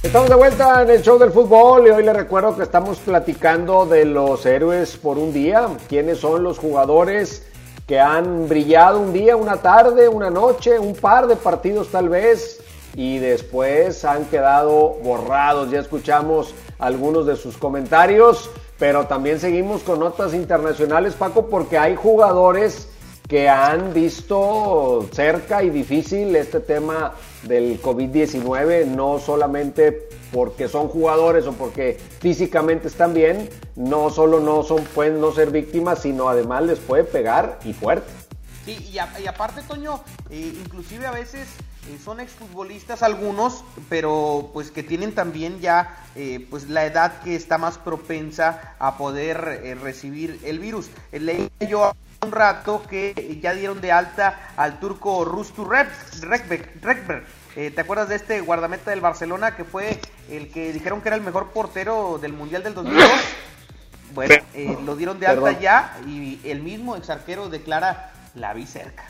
Estamos 0.00 0.28
de 0.28 0.34
vuelta 0.36 0.82
en 0.82 0.90
el 0.90 1.02
show 1.02 1.18
del 1.18 1.32
fútbol 1.32 1.88
y 1.88 1.90
hoy 1.90 2.04
les 2.04 2.14
recuerdo 2.14 2.56
que 2.56 2.62
estamos 2.62 2.98
platicando 2.98 3.84
de 3.84 4.04
los 4.04 4.46
héroes 4.46 4.96
por 4.96 5.18
un 5.18 5.32
día. 5.32 5.66
¿Quiénes 5.88 6.20
son 6.20 6.44
los 6.44 6.58
jugadores 6.58 7.48
que 7.88 7.98
han 7.98 8.48
brillado 8.48 9.00
un 9.00 9.12
día, 9.12 9.34
una 9.34 9.56
tarde, 9.56 10.08
una 10.08 10.30
noche, 10.30 10.78
un 10.78 10.94
par 10.94 11.26
de 11.26 11.34
partidos 11.34 11.88
tal 11.88 12.08
vez 12.08 12.62
y 12.94 13.18
después 13.18 14.04
han 14.04 14.26
quedado 14.26 15.00
borrados? 15.02 15.72
Ya 15.72 15.80
escuchamos 15.80 16.54
algunos 16.78 17.26
de 17.26 17.34
sus 17.34 17.56
comentarios, 17.56 18.50
pero 18.78 19.08
también 19.08 19.40
seguimos 19.40 19.82
con 19.82 19.98
notas 19.98 20.32
internacionales, 20.32 21.14
Paco, 21.14 21.46
porque 21.46 21.76
hay 21.76 21.96
jugadores 21.96 22.88
que 23.28 23.48
han 23.48 23.92
visto 23.92 25.08
cerca 25.12 25.62
y 25.62 25.70
difícil 25.70 26.36
este 26.36 26.60
tema 26.60 27.14
del 27.42 27.80
COVID-19, 27.82 28.86
no 28.86 29.18
solamente 29.18 30.08
porque 30.32 30.68
son 30.68 30.88
jugadores 30.88 31.46
o 31.46 31.52
porque 31.52 31.98
físicamente 32.20 32.88
están 32.88 33.14
bien, 33.14 33.48
no 33.74 34.10
solo 34.10 34.40
no 34.40 34.62
son, 34.62 34.84
pueden 34.84 35.20
no 35.20 35.32
ser 35.32 35.50
víctimas, 35.50 36.02
sino 36.02 36.28
además 36.28 36.62
les 36.64 36.78
puede 36.78 37.04
pegar 37.04 37.58
y 37.64 37.72
fuerte. 37.72 38.10
Sí, 38.64 38.90
y, 38.92 38.98
aparte, 38.98 39.62
Toño, 39.62 40.00
eh, 40.28 40.52
inclusive 40.64 41.06
a 41.06 41.12
veces 41.12 41.46
eh, 41.88 41.98
son 42.04 42.18
exfutbolistas 42.18 43.04
algunos, 43.04 43.62
pero 43.88 44.50
pues 44.52 44.72
que 44.72 44.82
tienen 44.82 45.14
también 45.14 45.60
ya 45.60 46.04
eh, 46.16 46.44
pues 46.50 46.68
la 46.68 46.84
edad 46.84 47.20
que 47.22 47.36
está 47.36 47.58
más 47.58 47.78
propensa 47.78 48.74
a 48.80 48.98
poder 48.98 49.78
recibir 49.80 50.40
el 50.44 50.58
virus. 50.58 50.90
Leí 51.12 51.48
yo 51.68 51.92
un 52.26 52.32
rato 52.32 52.82
que 52.88 53.38
ya 53.40 53.54
dieron 53.54 53.80
de 53.80 53.92
alta 53.92 54.50
al 54.56 54.80
turco 54.80 55.24
Rustu 55.24 55.64
Rekberg. 55.64 57.24
Eh, 57.54 57.70
¿Te 57.70 57.80
acuerdas 57.80 58.08
de 58.08 58.16
este 58.16 58.40
guardameta 58.40 58.90
del 58.90 59.00
Barcelona 59.00 59.56
que 59.56 59.64
fue 59.64 59.98
el 60.28 60.50
que 60.50 60.72
dijeron 60.72 61.00
que 61.00 61.08
era 61.08 61.16
el 61.16 61.22
mejor 61.22 61.52
portero 61.52 62.18
del 62.20 62.32
Mundial 62.32 62.62
del 62.62 62.74
2002? 62.74 63.04
Bueno, 64.14 64.34
eh, 64.54 64.74
lo 64.86 64.96
dieron 64.96 65.20
de 65.20 65.26
alta 65.26 65.42
Perdón. 65.42 65.60
ya 65.60 65.98
y 66.06 66.40
el 66.44 66.62
mismo 66.62 66.96
ex 66.96 67.10
arquero 67.10 67.50
declara 67.50 68.12
la 68.34 68.54
vi 68.54 68.64
cerca. 68.64 69.04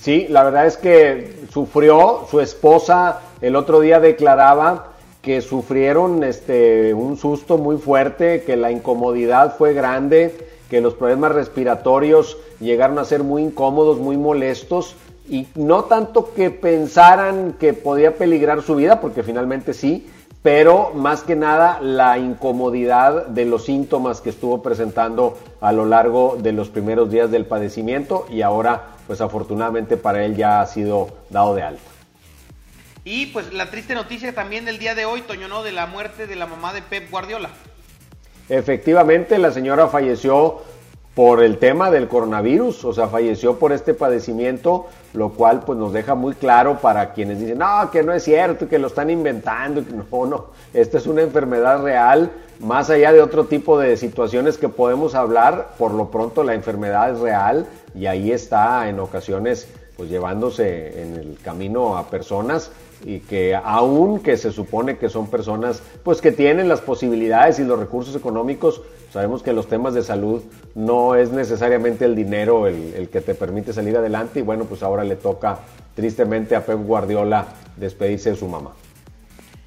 Sí, 0.00 0.26
la 0.30 0.44
verdad 0.44 0.64
es 0.64 0.78
que 0.78 1.44
sufrió, 1.52 2.26
su 2.30 2.40
esposa 2.40 3.20
el 3.42 3.54
otro 3.56 3.80
día 3.80 4.00
declaraba 4.00 4.92
que 5.20 5.42
sufrieron 5.42 6.24
este 6.24 6.94
un 6.94 7.18
susto 7.18 7.58
muy 7.58 7.76
fuerte, 7.76 8.42
que 8.44 8.56
la 8.56 8.70
incomodidad 8.70 9.56
fue 9.58 9.74
grande, 9.74 10.51
que 10.72 10.80
los 10.80 10.94
problemas 10.94 11.32
respiratorios 11.32 12.38
llegaron 12.58 12.98
a 12.98 13.04
ser 13.04 13.22
muy 13.22 13.42
incómodos, 13.42 13.98
muy 13.98 14.16
molestos 14.16 14.96
y 15.28 15.46
no 15.54 15.84
tanto 15.84 16.32
que 16.32 16.50
pensaran 16.50 17.56
que 17.60 17.74
podía 17.74 18.16
peligrar 18.16 18.62
su 18.62 18.76
vida, 18.76 18.98
porque 18.98 19.22
finalmente 19.22 19.74
sí, 19.74 20.08
pero 20.42 20.92
más 20.94 21.24
que 21.24 21.36
nada 21.36 21.78
la 21.82 22.16
incomodidad 22.16 23.26
de 23.26 23.44
los 23.44 23.66
síntomas 23.66 24.22
que 24.22 24.30
estuvo 24.30 24.62
presentando 24.62 25.36
a 25.60 25.72
lo 25.72 25.84
largo 25.84 26.38
de 26.40 26.52
los 26.52 26.70
primeros 26.70 27.10
días 27.10 27.30
del 27.30 27.44
padecimiento 27.44 28.24
y 28.30 28.40
ahora 28.40 28.92
pues 29.06 29.20
afortunadamente 29.20 29.98
para 29.98 30.24
él 30.24 30.36
ya 30.36 30.62
ha 30.62 30.66
sido 30.66 31.08
dado 31.28 31.54
de 31.54 31.64
alta. 31.64 31.82
Y 33.04 33.26
pues 33.26 33.52
la 33.52 33.68
triste 33.68 33.94
noticia 33.94 34.34
también 34.34 34.64
del 34.64 34.78
día 34.78 34.94
de 34.94 35.04
hoy, 35.04 35.20
Toño, 35.20 35.48
¿no? 35.48 35.62
De 35.62 35.72
la 35.72 35.84
muerte 35.84 36.26
de 36.26 36.34
la 36.34 36.46
mamá 36.46 36.72
de 36.72 36.80
Pep 36.80 37.10
Guardiola. 37.10 37.50
Efectivamente, 38.52 39.38
la 39.38 39.50
señora 39.50 39.88
falleció 39.88 40.58
por 41.14 41.42
el 41.42 41.56
tema 41.56 41.90
del 41.90 42.06
coronavirus, 42.06 42.84
o 42.84 42.92
sea, 42.92 43.08
falleció 43.08 43.58
por 43.58 43.72
este 43.72 43.94
padecimiento, 43.94 44.88
lo 45.14 45.30
cual 45.30 45.60
pues 45.64 45.78
nos 45.78 45.94
deja 45.94 46.14
muy 46.14 46.34
claro 46.34 46.78
para 46.78 47.14
quienes 47.14 47.40
dicen, 47.40 47.56
no, 47.56 47.90
que 47.90 48.02
no 48.02 48.12
es 48.12 48.24
cierto, 48.24 48.68
que 48.68 48.78
lo 48.78 48.88
están 48.88 49.08
inventando, 49.08 49.82
no, 49.90 50.26
no, 50.26 50.46
esta 50.74 50.98
es 50.98 51.06
una 51.06 51.22
enfermedad 51.22 51.82
real, 51.82 52.30
más 52.60 52.90
allá 52.90 53.10
de 53.14 53.22
otro 53.22 53.46
tipo 53.46 53.78
de 53.78 53.96
situaciones 53.96 54.58
que 54.58 54.68
podemos 54.68 55.14
hablar, 55.14 55.70
por 55.78 55.92
lo 55.92 56.10
pronto 56.10 56.44
la 56.44 56.52
enfermedad 56.52 57.10
es 57.10 57.20
real 57.20 57.66
y 57.94 58.04
ahí 58.04 58.32
está 58.32 58.86
en 58.86 59.00
ocasiones 59.00 59.66
pues 59.96 60.10
llevándose 60.10 61.00
en 61.00 61.14
el 61.14 61.38
camino 61.42 61.96
a 61.96 62.06
personas 62.08 62.70
y 63.04 63.20
que 63.20 63.54
aún 63.54 64.20
que 64.20 64.36
se 64.36 64.52
supone 64.52 64.96
que 64.98 65.08
son 65.08 65.28
personas 65.28 65.82
pues 66.04 66.20
que 66.20 66.32
tienen 66.32 66.68
las 66.68 66.80
posibilidades 66.80 67.58
y 67.58 67.64
los 67.64 67.78
recursos 67.78 68.14
económicos, 68.16 68.80
sabemos 69.12 69.42
que 69.42 69.52
los 69.52 69.68
temas 69.68 69.94
de 69.94 70.02
salud 70.02 70.42
no 70.74 71.14
es 71.14 71.30
necesariamente 71.30 72.04
el 72.04 72.14
dinero 72.14 72.66
el, 72.66 73.08
que 73.10 73.20
te 73.20 73.34
permite 73.34 73.72
salir 73.72 73.96
adelante 73.96 74.40
y 74.40 74.42
bueno 74.42 74.64
pues 74.64 74.82
ahora 74.82 75.04
le 75.04 75.16
toca 75.16 75.58
tristemente 75.94 76.56
a 76.56 76.64
Pep 76.64 76.78
Guardiola 76.78 77.46
despedirse 77.76 78.30
de 78.30 78.36
su 78.36 78.48
mamá. 78.48 78.70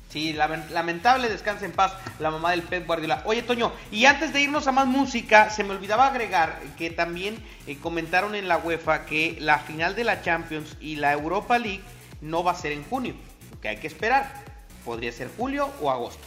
Sí, 0.09 0.33
lamen- 0.33 0.69
lamentable, 0.69 1.27
descansa 1.27 1.65
en 1.65 1.73
paz 1.73 1.93
la 2.19 2.31
mamá 2.31 2.51
del 2.51 2.61
Pep 2.61 2.87
Guardiola. 2.87 3.21
Oye, 3.25 3.41
Toño, 3.41 3.73
y 3.91 4.05
antes 4.05 4.31
de 4.31 4.39
irnos 4.39 4.65
a 4.65 4.71
más 4.71 4.87
música, 4.87 5.49
se 5.49 5.65
me 5.65 5.71
olvidaba 5.71 6.07
agregar 6.07 6.57
que 6.77 6.89
también 6.89 7.35
eh, 7.67 7.77
comentaron 7.81 8.33
en 8.33 8.47
la 8.47 8.57
UEFA 8.59 9.05
que 9.05 9.35
la 9.41 9.59
final 9.59 9.93
de 9.93 10.05
la 10.05 10.21
Champions 10.21 10.77
y 10.79 10.95
la 10.95 11.11
Europa 11.11 11.59
League 11.59 11.81
no 12.25 12.43
va 12.43 12.51
a 12.51 12.55
ser 12.55 12.71
en 12.71 12.83
junio, 12.83 13.13
que 13.61 13.69
hay 13.69 13.77
que 13.77 13.87
esperar. 13.87 14.43
Podría 14.83 15.11
ser 15.11 15.29
julio 15.37 15.69
o 15.81 15.89
agosto. 15.89 16.23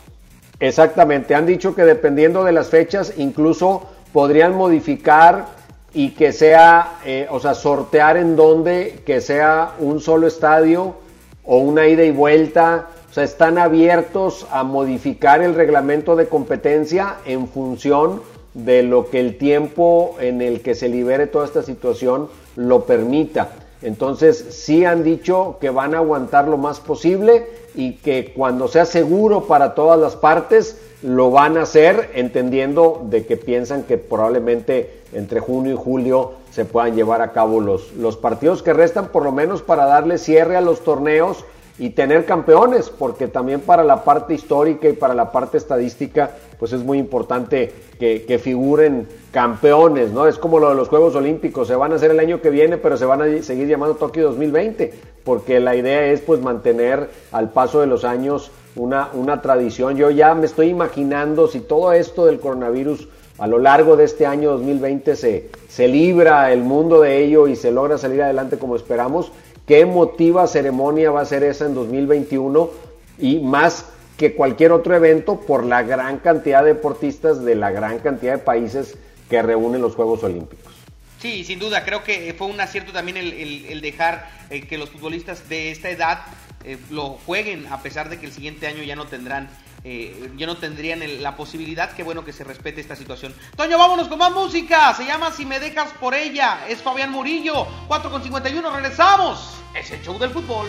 Exactamente, 0.60 1.34
han 1.34 1.46
dicho 1.46 1.74
que 1.74 1.82
dependiendo 1.82 2.44
de 2.44 2.52
las 2.52 2.68
fechas, 2.68 3.14
incluso 3.16 3.88
podrían 4.12 4.54
modificar 4.54 5.46
y 5.92 6.10
que 6.10 6.32
sea, 6.32 6.98
eh, 7.04 7.26
o 7.30 7.40
sea, 7.40 7.54
sortear 7.54 8.16
en 8.16 8.36
donde 8.36 9.02
que 9.06 9.20
sea 9.20 9.74
un 9.78 10.00
solo 10.00 10.26
estadio 10.26 10.96
o 11.44 11.58
una 11.58 11.86
ida 11.86 12.04
y 12.04 12.10
vuelta. 12.10 12.88
O 13.10 13.12
sea, 13.12 13.24
están 13.24 13.58
abiertos 13.58 14.46
a 14.50 14.64
modificar 14.64 15.42
el 15.42 15.54
reglamento 15.54 16.14
de 16.14 16.28
competencia 16.28 17.16
en 17.24 17.48
función 17.48 18.22
de 18.54 18.82
lo 18.82 19.08
que 19.08 19.20
el 19.20 19.38
tiempo 19.38 20.16
en 20.20 20.42
el 20.42 20.60
que 20.60 20.74
se 20.74 20.88
libere 20.88 21.26
toda 21.26 21.46
esta 21.46 21.62
situación 21.62 22.28
lo 22.56 22.84
permita. 22.84 23.48
Entonces, 23.82 24.46
sí 24.50 24.84
han 24.84 25.04
dicho 25.04 25.56
que 25.60 25.70
van 25.70 25.94
a 25.94 25.98
aguantar 25.98 26.48
lo 26.48 26.56
más 26.56 26.80
posible 26.80 27.46
y 27.74 27.94
que 27.96 28.32
cuando 28.34 28.66
sea 28.66 28.84
seguro 28.84 29.44
para 29.46 29.74
todas 29.74 29.98
las 29.98 30.16
partes, 30.16 30.76
lo 31.02 31.30
van 31.30 31.56
a 31.56 31.62
hacer, 31.62 32.10
entendiendo 32.14 33.06
de 33.08 33.24
que 33.24 33.36
piensan 33.36 33.84
que 33.84 33.98
probablemente 33.98 35.02
entre 35.12 35.38
junio 35.38 35.74
y 35.74 35.76
julio 35.76 36.32
se 36.50 36.64
puedan 36.64 36.96
llevar 36.96 37.22
a 37.22 37.32
cabo 37.32 37.60
los, 37.60 37.92
los 37.92 38.16
partidos 38.16 38.64
que 38.64 38.72
restan, 38.72 39.08
por 39.08 39.22
lo 39.22 39.30
menos 39.30 39.62
para 39.62 39.86
darle 39.86 40.18
cierre 40.18 40.56
a 40.56 40.60
los 40.60 40.80
torneos 40.80 41.44
y 41.78 41.90
tener 41.90 42.24
campeones, 42.24 42.90
porque 42.90 43.28
también 43.28 43.60
para 43.60 43.84
la 43.84 44.02
parte 44.02 44.34
histórica 44.34 44.88
y 44.88 44.94
para 44.94 45.14
la 45.14 45.30
parte 45.30 45.58
estadística, 45.58 46.30
pues 46.58 46.72
es 46.72 46.82
muy 46.82 46.98
importante 46.98 47.72
que, 47.98 48.40
figuren 48.42 49.06
campeones, 49.30 50.10
¿no? 50.10 50.26
Es 50.26 50.38
como 50.38 50.58
lo 50.58 50.70
de 50.70 50.74
los 50.74 50.88
Juegos 50.88 51.14
Olímpicos, 51.14 51.68
se 51.68 51.76
van 51.76 51.92
a 51.92 51.96
hacer 51.96 52.10
el 52.10 52.20
año 52.20 52.40
que 52.40 52.50
viene, 52.50 52.78
pero 52.78 52.96
se 52.96 53.04
van 53.04 53.22
a 53.22 53.42
seguir 53.42 53.68
llamando 53.68 53.96
Tokio 53.96 54.24
2020, 54.24 54.92
porque 55.24 55.60
la 55.60 55.76
idea 55.76 56.06
es 56.06 56.20
pues 56.20 56.40
mantener 56.40 57.10
al 57.32 57.50
paso 57.50 57.80
de 57.80 57.86
los 57.86 58.04
años 58.04 58.50
una, 58.74 59.10
una 59.14 59.40
tradición. 59.40 59.96
Yo 59.96 60.10
ya 60.10 60.34
me 60.34 60.46
estoy 60.46 60.68
imaginando 60.68 61.46
si 61.48 61.60
todo 61.60 61.92
esto 61.92 62.26
del 62.26 62.40
coronavirus 62.40 63.08
a 63.38 63.46
lo 63.46 63.58
largo 63.58 63.96
de 63.96 64.04
este 64.04 64.26
año 64.26 64.50
2020 64.52 65.14
se, 65.14 65.50
se 65.68 65.86
libra 65.86 66.52
el 66.52 66.62
mundo 66.62 67.00
de 67.00 67.22
ello 67.22 67.46
y 67.46 67.54
se 67.54 67.70
logra 67.70 67.96
salir 67.96 68.20
adelante 68.22 68.58
como 68.58 68.74
esperamos, 68.74 69.30
qué 69.68 69.80
emotiva 69.80 70.46
ceremonia 70.46 71.10
va 71.10 71.20
a 71.20 71.24
ser 71.26 71.44
esa 71.44 71.66
en 71.66 71.74
2021 71.74 72.70
y 73.18 73.38
más 73.38 73.84
que 74.16 74.34
cualquier 74.34 74.72
otro 74.72 74.96
evento 74.96 75.40
por 75.40 75.64
la 75.64 75.82
gran 75.82 76.18
cantidad 76.18 76.64
de 76.64 76.74
deportistas 76.74 77.44
de 77.44 77.54
la 77.54 77.70
gran 77.70 77.98
cantidad 77.98 78.32
de 78.32 78.38
países 78.38 78.96
que 79.28 79.42
reúnen 79.42 79.82
los 79.82 79.94
Juegos 79.94 80.24
Olímpicos. 80.24 80.72
Sí, 81.20 81.44
sin 81.44 81.58
duda, 81.58 81.84
creo 81.84 82.02
que 82.02 82.34
fue 82.36 82.46
un 82.46 82.60
acierto 82.60 82.92
también 82.92 83.16
el, 83.18 83.80
dejar 83.80 84.30
eh, 84.50 84.62
que 84.62 84.78
los 84.78 84.88
futbolistas 84.88 85.48
de 85.48 85.70
esta 85.70 85.90
edad 85.90 86.20
eh, 86.64 86.78
lo 86.90 87.10
jueguen, 87.26 87.66
a 87.66 87.82
pesar 87.82 88.08
de 88.08 88.18
que 88.18 88.26
el 88.26 88.32
siguiente 88.32 88.66
año 88.66 88.82
ya 88.82 88.96
no 88.96 89.06
tendrán, 89.06 89.50
eh, 89.90 90.32
ya 90.36 90.46
no 90.46 90.58
tendrían 90.58 91.00
la 91.22 91.34
posibilidad. 91.34 91.92
Qué 91.92 92.02
bueno 92.02 92.22
que 92.22 92.34
se 92.34 92.44
respete 92.44 92.82
esta 92.82 92.94
situación. 92.94 93.34
Toño, 93.56 93.78
vámonos 93.78 94.08
con 94.08 94.18
más 94.18 94.32
música. 94.32 94.92
Se 94.92 95.06
llama 95.06 95.32
Si 95.32 95.46
me 95.46 95.58
dejas 95.58 95.92
por 95.98 96.14
ella. 96.14 96.66
Es 96.68 96.82
Fabián 96.82 97.10
Murillo. 97.10 97.66
4 97.86 98.10
con 98.10 98.22
51, 98.22 98.70
regresamos. 98.70 99.54
Es 99.74 99.90
el 99.90 100.02
show 100.02 100.18
del 100.18 100.28
fútbol. 100.28 100.68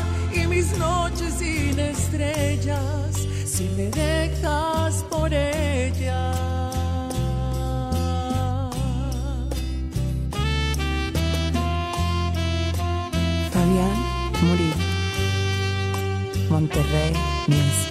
y 0.33 0.47
mis 0.47 0.77
noches 0.77 1.35
sin 1.39 1.79
estrellas 1.79 3.27
si 3.45 3.63
me 3.75 3.89
dejas 3.89 5.03
por 5.09 5.33
ella. 5.33 6.33
Fabián 13.51 13.97
Murillo. 14.41 14.75
Monterrey 16.49 17.13
Music. 17.47 17.90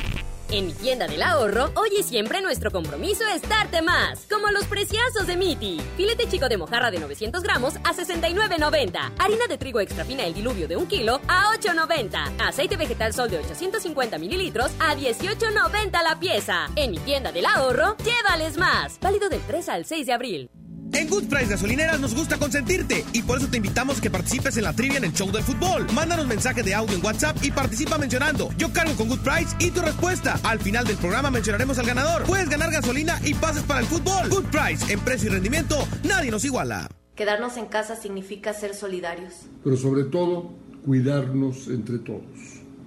En 0.51 0.67
mi 0.67 0.73
tienda 0.73 1.07
del 1.07 1.23
ahorro, 1.23 1.71
hoy 1.75 1.91
y 1.97 2.03
siempre 2.03 2.41
nuestro 2.41 2.71
compromiso 2.71 3.23
es 3.25 3.41
darte 3.47 3.81
más. 3.81 4.27
Como 4.29 4.51
los 4.51 4.65
preciazos 4.65 5.25
de 5.25 5.37
Miti. 5.37 5.79
Filete 5.95 6.27
chico 6.27 6.49
de 6.49 6.57
mojarra 6.57 6.91
de 6.91 6.99
900 6.99 7.41
gramos 7.41 7.77
a 7.77 7.93
69.90. 7.93 9.13
Harina 9.17 9.47
de 9.47 9.57
trigo 9.57 9.79
extra 9.79 10.03
fina 10.03 10.25
el 10.25 10.33
diluvio 10.33 10.67
de 10.67 10.75
un 10.75 10.87
kilo 10.87 11.21
a 11.29 11.55
8.90. 11.57 12.35
Aceite 12.45 12.75
vegetal 12.75 13.13
sol 13.13 13.29
de 13.29 13.37
850 13.37 14.17
mililitros 14.17 14.73
a 14.79 14.93
18.90 14.93 16.03
la 16.03 16.19
pieza. 16.19 16.67
En 16.75 16.91
mi 16.91 16.97
tienda 16.99 17.31
del 17.31 17.45
ahorro, 17.45 17.95
llévales 18.03 18.57
más. 18.57 18.99
Válido 18.99 19.29
del 19.29 19.41
3 19.43 19.69
al 19.69 19.85
6 19.85 20.05
de 20.05 20.11
abril. 20.13 20.49
En 20.93 21.07
Good 21.09 21.29
Price 21.29 21.47
Gasolineras 21.47 21.99
nos 21.99 22.13
gusta 22.13 22.37
consentirte 22.37 23.05
y 23.13 23.21
por 23.21 23.37
eso 23.37 23.47
te 23.47 23.57
invitamos 23.57 23.97
a 23.97 24.01
que 24.01 24.09
participes 24.09 24.57
en 24.57 24.63
la 24.63 24.73
trivia 24.73 24.97
en 24.97 25.05
el 25.05 25.13
show 25.13 25.31
del 25.31 25.43
fútbol. 25.43 25.87
Mándanos 25.93 26.27
mensaje 26.27 26.63
de 26.63 26.73
audio 26.73 26.95
en 26.95 27.05
WhatsApp 27.05 27.37
y 27.43 27.51
participa 27.51 27.97
mencionando 27.97 28.49
Yo 28.57 28.73
cargo 28.73 28.93
con 28.95 29.07
Good 29.07 29.19
Price 29.19 29.55
y 29.59 29.71
tu 29.71 29.81
respuesta. 29.81 30.39
Al 30.43 30.59
final 30.59 30.85
del 30.85 30.97
programa 30.97 31.31
mencionaremos 31.31 31.79
al 31.79 31.85
ganador. 31.85 32.23
Puedes 32.23 32.49
ganar 32.49 32.71
gasolina 32.71 33.19
y 33.23 33.33
pases 33.33 33.63
para 33.63 33.79
el 33.79 33.85
fútbol. 33.85 34.29
Good 34.29 34.45
Price, 34.45 34.91
en 34.91 34.99
precio 34.99 35.29
y 35.29 35.33
rendimiento, 35.33 35.87
nadie 36.03 36.29
nos 36.29 36.43
iguala. 36.43 36.89
Quedarnos 37.15 37.55
en 37.57 37.67
casa 37.67 37.95
significa 37.95 38.53
ser 38.53 38.73
solidarios. 38.73 39.33
Pero 39.63 39.77
sobre 39.77 40.03
todo, 40.05 40.51
cuidarnos 40.85 41.67
entre 41.67 41.99
todos. 41.99 42.23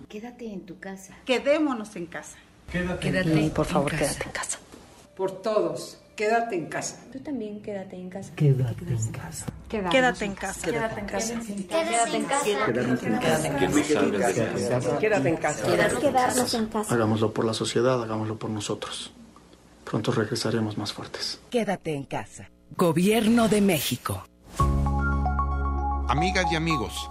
Quédate 0.09 0.53
en 0.53 0.67
tu 0.67 0.79
casa. 0.79 1.17
Quedémonos 1.25 1.97
en 1.97 2.07
casa. 2.07 2.37
Quédate, 2.71 3.51
por 3.51 3.67
favor, 3.67 3.91
quédate 3.91 4.25
en 4.25 4.33
casa. 4.33 4.59
Por 5.17 5.43
todos, 5.43 5.99
quédate 6.17 6.57
en 6.57 6.67
casa. 6.67 6.97
Tú 7.13 7.19
también 7.21 7.61
quédate 7.61 7.97
en 7.97 8.09
casa. 8.09 8.33
Quédate 8.35 8.85
en 8.89 9.11
casa. 9.11 9.47
Quédate 9.69 10.25
en 10.25 10.35
casa. 10.35 10.67
Quédate 10.67 11.01
en 11.01 11.07
casa. 11.07 11.35
Quédate 11.75 12.17
en 12.17 12.25
casa. 12.25 12.45
Quédate 14.99 15.29
en 15.29 15.37
casa. 15.37 15.67
Quedarnos 16.01 16.55
en 16.55 16.67
casa. 16.67 16.95
Hagámoslo 16.95 17.33
por 17.33 17.45
la 17.45 17.55
sociedad, 17.55 18.03
hagámoslo 18.03 18.39
por 18.39 18.51
nosotros. 18.51 19.13
Pronto 19.85 20.13
regresaremos 20.13 20.79
más 20.79 20.93
fuertes. 20.93 21.41
Quédate 21.51 21.95
en 21.95 22.05
casa. 22.05 22.49
Gobierno 22.77 23.49
de 23.49 23.61
México. 23.61 24.25
Amigas 26.09 26.47
y 26.53 26.57
amigos, 26.57 27.11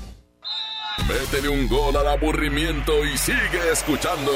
Métele 1.07 1.49
un 1.49 1.67
gol 1.67 1.95
al 1.97 2.07
aburrimiento 2.07 3.03
y 3.03 3.17
sigue 3.17 3.71
escuchando 3.71 4.31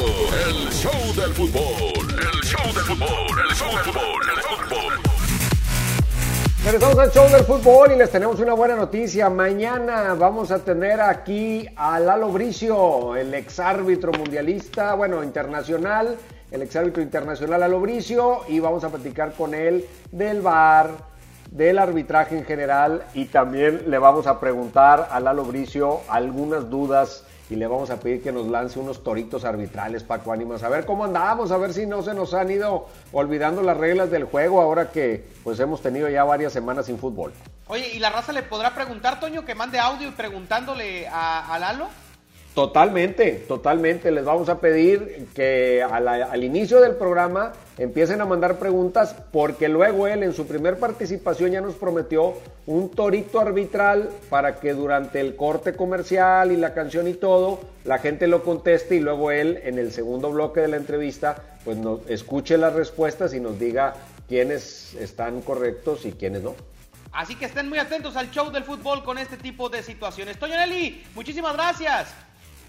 el 0.47 0.71
show 0.73 0.91
del 1.15 1.31
fútbol. 1.33 2.07
El 2.09 2.41
show 2.43 2.73
del 2.73 2.83
fútbol, 2.83 3.39
el 3.47 3.55
show 3.55 3.71
del 3.71 3.83
fútbol, 3.83 4.23
el 4.35 4.41
fútbol. 4.41 4.93
Regresamos 6.65 6.97
al 6.97 7.11
show 7.11 7.29
del 7.29 7.43
fútbol 7.43 7.91
y 7.91 7.97
les 7.97 8.09
tenemos 8.09 8.39
una 8.39 8.53
buena 8.53 8.75
noticia. 8.75 9.29
Mañana 9.29 10.15
vamos 10.15 10.49
a 10.49 10.59
tener 10.59 10.99
aquí 10.99 11.67
a 11.75 11.99
Lalo 11.99 12.29
Bricio, 12.29 13.15
el 13.15 13.35
exárbitro 13.35 14.11
mundialista, 14.11 14.95
bueno, 14.95 15.23
internacional, 15.23 16.17
el 16.49 16.61
exárbitro 16.63 17.03
internacional 17.03 17.59
Lalo 17.59 17.79
Bricio, 17.79 18.41
y 18.47 18.59
vamos 18.59 18.83
a 18.83 18.89
platicar 18.89 19.33
con 19.33 19.53
él 19.53 19.85
del 20.11 20.41
VAR, 20.41 20.89
del 21.55 21.79
arbitraje 21.79 22.37
en 22.37 22.43
general, 22.43 23.05
y 23.13 23.25
también 23.25 23.89
le 23.89 23.97
vamos 23.97 24.27
a 24.27 24.41
preguntar 24.41 25.07
a 25.09 25.21
Lalo 25.21 25.45
Bricio 25.45 26.01
algunas 26.09 26.69
dudas 26.69 27.23
y 27.49 27.55
le 27.55 27.65
vamos 27.65 27.89
a 27.91 27.99
pedir 27.99 28.21
que 28.21 28.33
nos 28.33 28.47
lance 28.47 28.77
unos 28.77 29.03
toritos 29.03 29.45
arbitrales, 29.45 30.03
Paco 30.03 30.33
Ánimas, 30.33 30.63
a 30.63 30.69
ver 30.69 30.85
cómo 30.85 31.05
andamos, 31.05 31.51
a 31.51 31.57
ver 31.57 31.73
si 31.73 31.85
no 31.85 32.01
se 32.01 32.13
nos 32.13 32.33
han 32.33 32.51
ido 32.51 32.87
olvidando 33.13 33.61
las 33.61 33.77
reglas 33.77 34.11
del 34.11 34.25
juego 34.25 34.59
ahora 34.59 34.91
que 34.91 35.25
pues 35.43 35.59
hemos 35.61 35.81
tenido 35.81 36.09
ya 36.09 36.25
varias 36.25 36.51
semanas 36.51 36.87
sin 36.87 36.97
fútbol. 36.97 37.31
Oye, 37.67 37.87
¿y 37.93 37.99
la 37.99 38.09
raza 38.09 38.33
le 38.33 38.43
podrá 38.43 38.75
preguntar, 38.75 39.21
Toño, 39.21 39.45
que 39.45 39.55
mande 39.55 39.79
audio 39.79 40.11
preguntándole 40.13 41.07
a, 41.07 41.53
a 41.53 41.59
Lalo? 41.59 41.87
Totalmente, 42.55 43.43
totalmente. 43.49 44.11
Les 44.11 44.23
vamos 44.23 44.47
a 44.47 44.61
pedir 44.61 45.27
que 45.35 45.83
a 45.83 45.99
la- 45.99 46.25
al 46.31 46.41
inicio 46.41 46.79
del 46.79 46.95
programa 46.95 47.51
empiecen 47.77 48.21
a 48.21 48.25
mandar 48.25 48.57
preguntas 48.59 49.13
porque 49.33 49.67
luego 49.67 50.07
él 50.07 50.23
en 50.23 50.31
su 50.33 50.47
primer 50.47 50.79
participación 50.79 51.51
ya 51.51 51.59
nos 51.59 51.75
prometió 51.75 52.33
un 52.65 52.89
torito 52.91 53.41
arbitral 53.41 54.09
para 54.29 54.61
que 54.61 54.73
durante 54.73 55.19
el 55.19 55.35
corte 55.35 55.73
comercial 55.75 56.53
y 56.53 56.55
la 56.55 56.73
canción 56.73 57.09
y 57.09 57.13
todo 57.13 57.59
la 57.83 57.97
gente 57.99 58.25
lo 58.25 58.41
conteste 58.41 58.95
y 58.95 58.99
luego 59.01 59.31
él 59.31 59.59
en 59.65 59.77
el 59.77 59.91
segundo 59.91 60.31
bloque 60.31 60.61
de 60.61 60.69
la 60.69 60.77
entrevista 60.77 61.35
pues 61.65 61.75
nos 61.75 62.09
escuche 62.09 62.57
las 62.57 62.71
respuestas 62.71 63.33
y 63.33 63.41
nos 63.41 63.59
diga 63.59 63.95
quiénes 64.29 64.93
están 64.95 65.41
correctos 65.41 66.05
y 66.05 66.13
quiénes 66.13 66.41
no. 66.41 66.55
Así 67.11 67.35
que 67.35 67.45
estén 67.45 67.67
muy 67.67 67.79
atentos 67.79 68.15
al 68.15 68.31
show 68.31 68.49
del 68.49 68.63
fútbol 68.63 69.03
con 69.03 69.17
este 69.17 69.35
tipo 69.35 69.67
de 69.69 69.83
situaciones. 69.83 70.37
Toño 70.39 70.55
Nelly, 70.55 71.03
muchísimas 71.15 71.53
gracias. 71.53 72.13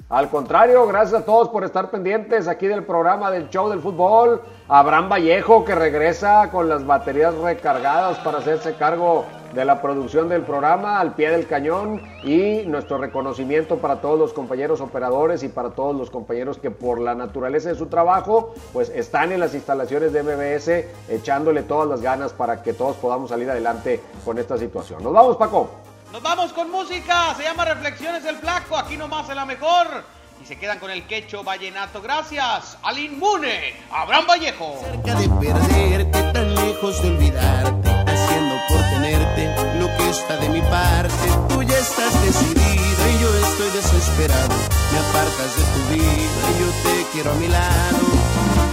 Al 0.08 0.30
contrario, 0.30 0.86
gracias 0.86 1.22
a 1.22 1.24
todos 1.24 1.48
por 1.48 1.64
estar 1.64 1.90
pendientes 1.90 2.46
aquí 2.46 2.68
del 2.68 2.84
programa 2.84 3.28
del 3.32 3.50
show 3.50 3.68
del 3.68 3.80
fútbol. 3.80 4.40
Abraham 4.68 5.08
Vallejo 5.08 5.64
que 5.64 5.74
regresa 5.74 6.48
con 6.52 6.68
las 6.68 6.86
baterías 6.86 7.34
recargadas 7.34 8.16
para 8.18 8.38
hacerse 8.38 8.76
cargo 8.76 9.24
de 9.52 9.64
la 9.64 9.82
producción 9.82 10.28
del 10.28 10.42
programa 10.42 11.00
al 11.00 11.16
pie 11.16 11.30
del 11.30 11.48
cañón 11.48 12.02
y 12.22 12.62
nuestro 12.66 12.98
reconocimiento 12.98 13.78
para 13.78 14.00
todos 14.00 14.16
los 14.16 14.32
compañeros 14.32 14.80
operadores 14.80 15.42
y 15.42 15.48
para 15.48 15.70
todos 15.70 15.96
los 15.96 16.08
compañeros 16.08 16.58
que 16.58 16.70
por 16.70 17.00
la 17.00 17.16
naturaleza 17.16 17.70
de 17.70 17.74
su 17.74 17.86
trabajo 17.86 18.54
pues 18.72 18.90
están 18.90 19.32
en 19.32 19.40
las 19.40 19.54
instalaciones 19.54 20.12
de 20.12 20.22
MBS 20.22 20.68
echándole 21.08 21.64
todas 21.64 21.88
las 21.88 22.00
ganas 22.00 22.32
para 22.32 22.62
que 22.62 22.74
todos 22.74 22.94
podamos 22.96 23.30
salir 23.30 23.50
adelante 23.50 24.00
con 24.24 24.38
esta 24.38 24.56
situación. 24.56 25.02
Nos 25.02 25.12
vamos 25.12 25.36
Paco. 25.36 25.68
Nos 26.12 26.22
vamos 26.22 26.52
con 26.52 26.70
música. 26.70 27.34
Se 27.36 27.42
llama 27.42 27.64
Reflexiones 27.64 28.22
del 28.24 28.36
Flaco. 28.36 28.76
Aquí 28.76 28.96
nomás 28.96 29.28
en 29.28 29.36
la 29.36 29.44
mejor. 29.44 30.04
Y 30.40 30.46
se 30.46 30.58
quedan 30.58 30.78
con 30.78 30.90
el 30.90 31.06
quecho 31.06 31.42
vallenato. 31.42 32.00
Gracias 32.00 32.78
al 32.82 32.98
inmune 32.98 33.74
Abraham 33.90 34.26
Vallejo. 34.28 34.78
cerca 34.80 35.14
de 35.14 35.28
perderte, 35.28 36.32
tan 36.32 36.54
lejos 36.54 37.02
de 37.02 37.08
olvidarte, 37.08 37.90
haciendo 37.90 38.54
por 38.68 38.78
tenerte 38.78 39.78
lo 39.80 39.86
que 39.96 40.10
está 40.10 40.36
de 40.36 40.48
mi 40.50 40.60
parte. 40.60 41.28
Tú 41.48 41.62
ya 41.62 41.78
estás 41.78 42.22
decidida 42.22 43.10
y 43.10 43.22
yo 43.22 43.46
estoy 43.46 43.70
desesperado. 43.70 44.54
Me 44.92 44.98
apartas 44.98 45.56
de 45.56 45.62
tu 45.72 45.94
vida 45.94 46.42
y 46.50 46.60
yo 46.60 46.70
te 46.82 47.06
quiero 47.12 47.30
a 47.32 47.34
mi 47.34 47.48
lado. 47.48 47.98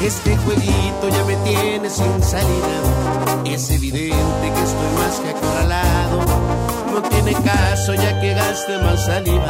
Este 0.02 0.36
jueguito 0.36 1.10
ya 1.10 1.24
me 1.24 1.36
tiene 1.38 1.90
sin 1.90 2.22
salida. 2.22 3.44
Es 3.46 3.70
evidente 3.70 4.52
que 4.54 4.64
estoy 4.64 4.92
más 4.98 5.20
que 5.22 5.30
acorralado. 5.30 6.53
No 6.94 7.02
tiene 7.02 7.34
caso 7.34 7.96
ya 7.96 8.20
que 8.22 8.36
gaste 8.36 8.78
más 8.78 9.06
saliva. 9.06 9.48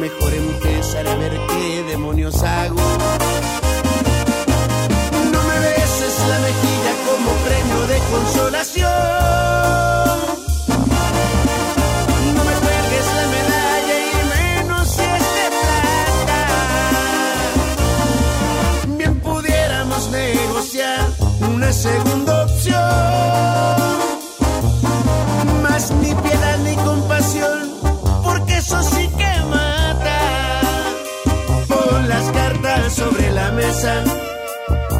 Mejor 0.00 0.34
empezar 0.34 1.06
a 1.06 1.14
ver 1.14 1.38
qué 1.48 1.84
demonios 1.84 2.42
hago. 2.42 2.74
No 5.32 5.42
me 5.48 5.58
beses 5.60 6.18
la 6.28 6.38
mejilla 6.40 6.92
como 7.06 7.30
premio 7.46 7.86
de 7.86 7.98
consolación. 8.10 8.90
No 12.34 12.42
me 12.48 12.54
cuelgues 12.64 13.06
la 13.18 13.26
medalla 13.36 13.96
y 14.10 14.12
menos 14.34 14.88
si 14.88 15.02
es 15.02 15.26
de. 18.88 18.96
Bien 18.96 19.14
pudiéramos 19.20 20.10
negociar 20.10 21.06
una 21.40 21.72
segunda 21.72 22.27
eso 28.68 28.82
sí 28.82 29.08
que 29.16 29.32
mata. 29.46 30.20
Pon 31.68 32.08
las 32.08 32.30
cartas 32.32 32.92
sobre 32.92 33.30
la 33.30 33.50
mesa 33.52 34.04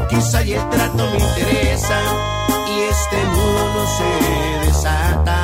quizá 0.09 0.43
y 0.43 0.55
el 0.55 0.69
trato 0.71 1.05
me 1.13 1.19
interesa 1.19 1.99
y 2.73 2.81
este 2.95 3.19
nudo 3.25 3.87
se 3.97 4.67
desata. 4.67 5.38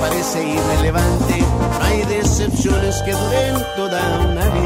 Parece 0.00 0.42
irrelevante, 0.42 1.44
hay 1.82 2.02
decepciones 2.04 3.02
que 3.02 3.12
duren 3.12 3.64
toda 3.76 4.00
una 4.30 4.44
vida. 4.48 4.65